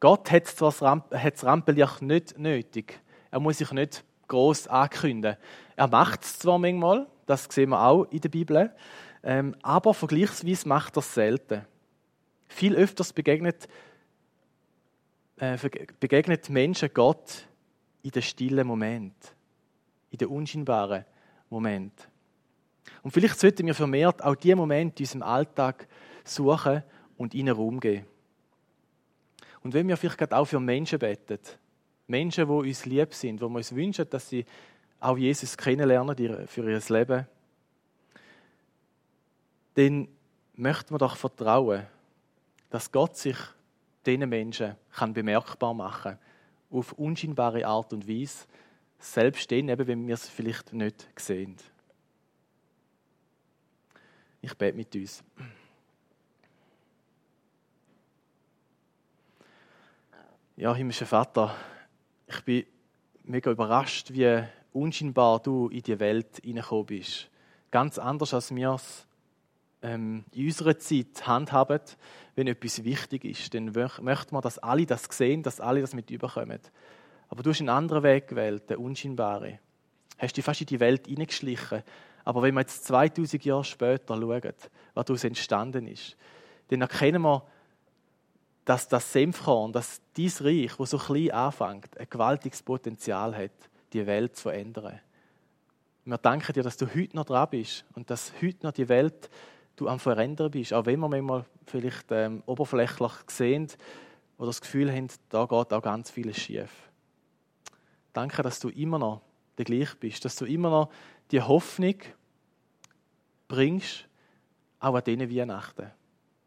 Gott 0.00 0.30
hat 0.30 0.46
zwar 0.46 0.70
das, 0.70 0.82
Ramp 0.82 1.10
das 1.10 1.44
Rampenlicht 1.44 2.02
nicht 2.02 2.38
nötig. 2.38 3.00
Er 3.30 3.40
muss 3.40 3.58
sich 3.58 3.70
nicht 3.72 4.04
groß 4.28 4.68
ankündigen. 4.68 5.36
Er 5.76 5.88
macht 5.88 6.24
es 6.24 6.38
zwar 6.38 6.58
manchmal, 6.58 7.06
das 7.26 7.44
sehen 7.44 7.70
wir 7.70 7.82
auch 7.82 8.04
in 8.04 8.20
der 8.20 8.28
Bibel, 8.28 8.74
ähm, 9.22 9.56
aber 9.62 9.94
vergleichsweise 9.94 10.68
macht 10.68 10.96
er 10.96 11.00
es 11.00 11.14
selten. 11.14 11.64
Viel 12.48 12.74
öfters 12.74 13.12
begegnet, 13.12 13.68
äh, 15.36 15.56
begegnet 16.00 16.50
Menschen 16.50 16.90
Gott 16.92 17.46
in 18.02 18.10
den 18.10 18.22
stillen 18.22 18.66
Moment, 18.66 19.34
in 20.10 20.18
den 20.18 20.28
unscheinbaren 20.28 21.04
Moment. 21.48 22.08
Und 23.02 23.10
vielleicht 23.12 23.38
sollten 23.38 23.66
wir 23.66 23.74
vermehrt 23.74 24.22
auch 24.22 24.34
diese 24.34 24.56
Momente 24.56 25.02
in 25.02 25.06
unserem 25.06 25.22
Alltag 25.22 25.86
suchen 26.24 26.82
und 27.16 27.34
ihnen 27.34 27.54
Raum 27.54 27.80
geben. 27.80 28.06
Und 29.62 29.74
wenn 29.74 29.86
wir 29.88 29.96
vielleicht 29.96 30.32
auch 30.32 30.44
für 30.44 30.60
Menschen 30.60 30.98
beten, 30.98 31.38
Menschen, 32.06 32.46
die 32.46 32.52
uns 32.52 32.84
lieb 32.84 33.14
sind, 33.14 33.40
wo 33.40 33.48
wir 33.48 33.56
uns 33.56 33.74
wünschen, 33.74 34.08
dass 34.10 34.28
sie 34.28 34.44
auch 34.98 35.16
Jesus 35.16 35.56
kennenlernen 35.56 36.46
für 36.46 36.70
ihr 36.70 36.82
Leben, 36.88 37.26
dann 39.74 40.08
möchten 40.54 40.94
wir 40.94 40.98
doch 40.98 41.16
vertrauen, 41.16 41.86
dass 42.70 42.90
Gott 42.90 43.16
sich 43.16 43.36
diesen 44.04 44.28
Menschen 44.28 44.76
bemerkbar 45.12 45.74
machen 45.74 46.12
kann, 46.12 46.18
auf 46.72 46.92
unscheinbare 46.92 47.66
Art 47.66 47.92
und 47.92 48.08
Weise, 48.08 48.46
selbst 48.98 49.50
dann, 49.50 49.68
eben, 49.68 49.86
wenn 49.86 50.06
wir 50.06 50.14
es 50.14 50.28
vielleicht 50.28 50.72
nicht 50.72 51.06
sehen. 51.16 51.56
Ich 54.40 54.56
bete 54.56 54.76
mit 54.76 54.94
uns. 54.94 55.22
Ja, 60.56 60.74
himmlischer 60.74 61.06
Vater, 61.06 61.54
ich 62.26 62.40
bin 62.42 62.66
mega 63.24 63.50
überrascht, 63.50 64.12
wie 64.12 64.42
unscheinbar 64.72 65.40
du 65.40 65.68
in 65.68 65.82
die 65.82 65.98
Welt 65.98 66.40
hineingekommen 66.42 66.86
bist. 66.86 67.28
Ganz 67.70 67.98
anders, 67.98 68.34
als 68.34 68.54
wir 68.54 68.70
es 68.70 69.06
ähm, 69.82 70.24
in 70.32 70.46
unserer 70.46 70.78
Zeit 70.78 71.26
handhaben, 71.26 71.80
wenn 72.34 72.46
etwas 72.46 72.84
wichtig 72.84 73.24
ist. 73.24 73.52
Dann 73.54 73.72
möchten 73.72 74.34
wir, 74.34 74.40
dass 74.40 74.58
alle 74.58 74.86
das 74.86 75.04
sehen, 75.10 75.42
dass 75.42 75.60
alle 75.60 75.80
das 75.80 75.94
mit 75.94 76.10
überkommen. 76.10 76.60
Aber 77.28 77.42
du 77.42 77.50
hast 77.50 77.60
einen 77.60 77.68
anderen 77.68 78.02
Weg 78.02 78.28
gewählt, 78.28 78.70
den 78.70 78.78
unscheinbaren. 78.78 79.58
Hast 80.18 80.36
dich 80.36 80.44
fast 80.44 80.60
in 80.60 80.66
die 80.66 80.80
Welt 80.80 81.06
hineingeschlichen 81.06 81.82
aber 82.24 82.42
wenn 82.42 82.54
wir 82.54 82.60
jetzt 82.60 82.84
2000 82.84 83.44
Jahre 83.44 83.64
später 83.64 84.16
schauen, 84.16 84.54
was 84.94 85.04
daraus 85.04 85.24
entstanden 85.24 85.86
ist, 85.86 86.16
dann 86.68 86.80
erkennen 86.80 87.22
wir, 87.22 87.44
dass 88.64 88.86
das 88.86 89.12
Senfkorn, 89.12 89.72
dass 89.72 90.00
dies 90.16 90.42
Reich, 90.44 90.78
wo 90.78 90.86
so 90.86 90.98
klein 90.98 91.32
anfängt, 91.32 91.98
ein 91.98 92.06
gewaltiges 92.08 92.62
Potenzial 92.62 93.36
hat, 93.36 93.50
die 93.92 94.06
Welt 94.06 94.36
zu 94.36 94.42
verändern. 94.42 95.00
Wir 96.04 96.18
danken 96.18 96.52
dir, 96.52 96.62
dass 96.62 96.76
du 96.76 96.86
heute 96.86 97.16
noch 97.16 97.24
dran 97.24 97.48
bist 97.50 97.84
und 97.94 98.08
dass 98.10 98.32
heute 98.40 98.66
noch 98.66 98.72
die 98.72 98.88
Welt 98.88 99.30
du 99.76 99.88
am 99.88 99.98
Verändern 99.98 100.50
bist. 100.50 100.72
Auch 100.72 100.86
wenn 100.86 101.00
wir 101.00 101.08
manchmal 101.08 101.44
vielleicht 101.66 102.10
ähm, 102.10 102.42
oberflächlich 102.46 103.12
sehen 103.28 103.68
oder 104.38 104.48
das 104.48 104.60
Gefühl 104.60 104.92
haben, 104.92 105.08
da 105.28 105.46
geht 105.46 105.72
auch 105.72 105.82
ganz 105.82 106.10
vieles 106.10 106.36
schief. 106.36 106.90
Danke, 108.12 108.42
dass 108.42 108.60
du 108.60 108.68
immer 108.68 108.98
noch 108.98 109.22
der 109.58 109.64
gleich 109.64 109.94
bist, 109.98 110.24
dass 110.24 110.36
du 110.36 110.44
immer 110.44 110.70
noch 110.70 110.90
die 111.30 111.40
Hoffnung 111.40 111.96
bringst, 113.48 114.08
auch 114.80 114.94
an 114.94 115.04
diesen 115.04 115.30
Weihnachten. 115.30 115.90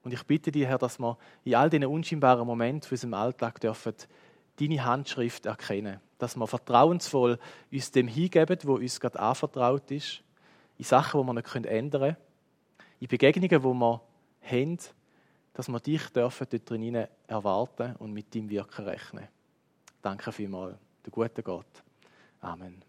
Und 0.03 0.13
ich 0.13 0.23
bitte 0.23 0.51
dich, 0.51 0.65
Herr, 0.65 0.77
dass 0.77 0.99
wir 0.99 1.17
in 1.43 1.55
all 1.55 1.69
diesen 1.69 1.85
unscheinbaren 1.85 2.45
Momenten 2.45 2.87
für 2.87 2.95
unseren 2.95 3.13
Alltag 3.13 3.59
dürfen 3.59 3.95
deine 4.59 4.85
Handschrift 4.85 5.45
erkennen. 5.45 5.99
Dass 6.17 6.35
wir 6.35 6.47
vertrauensvoll 6.47 7.39
uns 7.71 7.91
dem 7.91 8.07
hingeben, 8.07 8.57
wo 8.63 8.75
uns 8.75 8.99
gerade 8.99 9.19
anvertraut 9.19 9.89
ist, 9.91 10.21
in 10.77 10.85
Sachen, 10.85 11.21
die 11.21 11.27
wir 11.27 11.33
nicht 11.33 11.55
ändern 11.65 12.01
können, 12.01 12.17
in 12.99 13.07
Begegnungen, 13.07 13.49
die 13.49 13.79
wir 13.79 14.01
haben, 14.41 14.77
dass 15.53 15.67
wir 15.67 15.79
dich 15.79 16.07
dürfen 16.09 16.47
dort 16.49 16.69
drinnen 16.69 17.07
erwarten 17.27 17.95
und 17.97 18.13
mit 18.13 18.33
deinem 18.35 18.49
Wirken 18.49 18.85
rechnen. 18.85 19.27
Danke 20.01 20.31
vielmals, 20.31 20.77
der 21.03 21.11
gute 21.11 21.41
Gott. 21.41 21.83
Amen. 22.41 22.84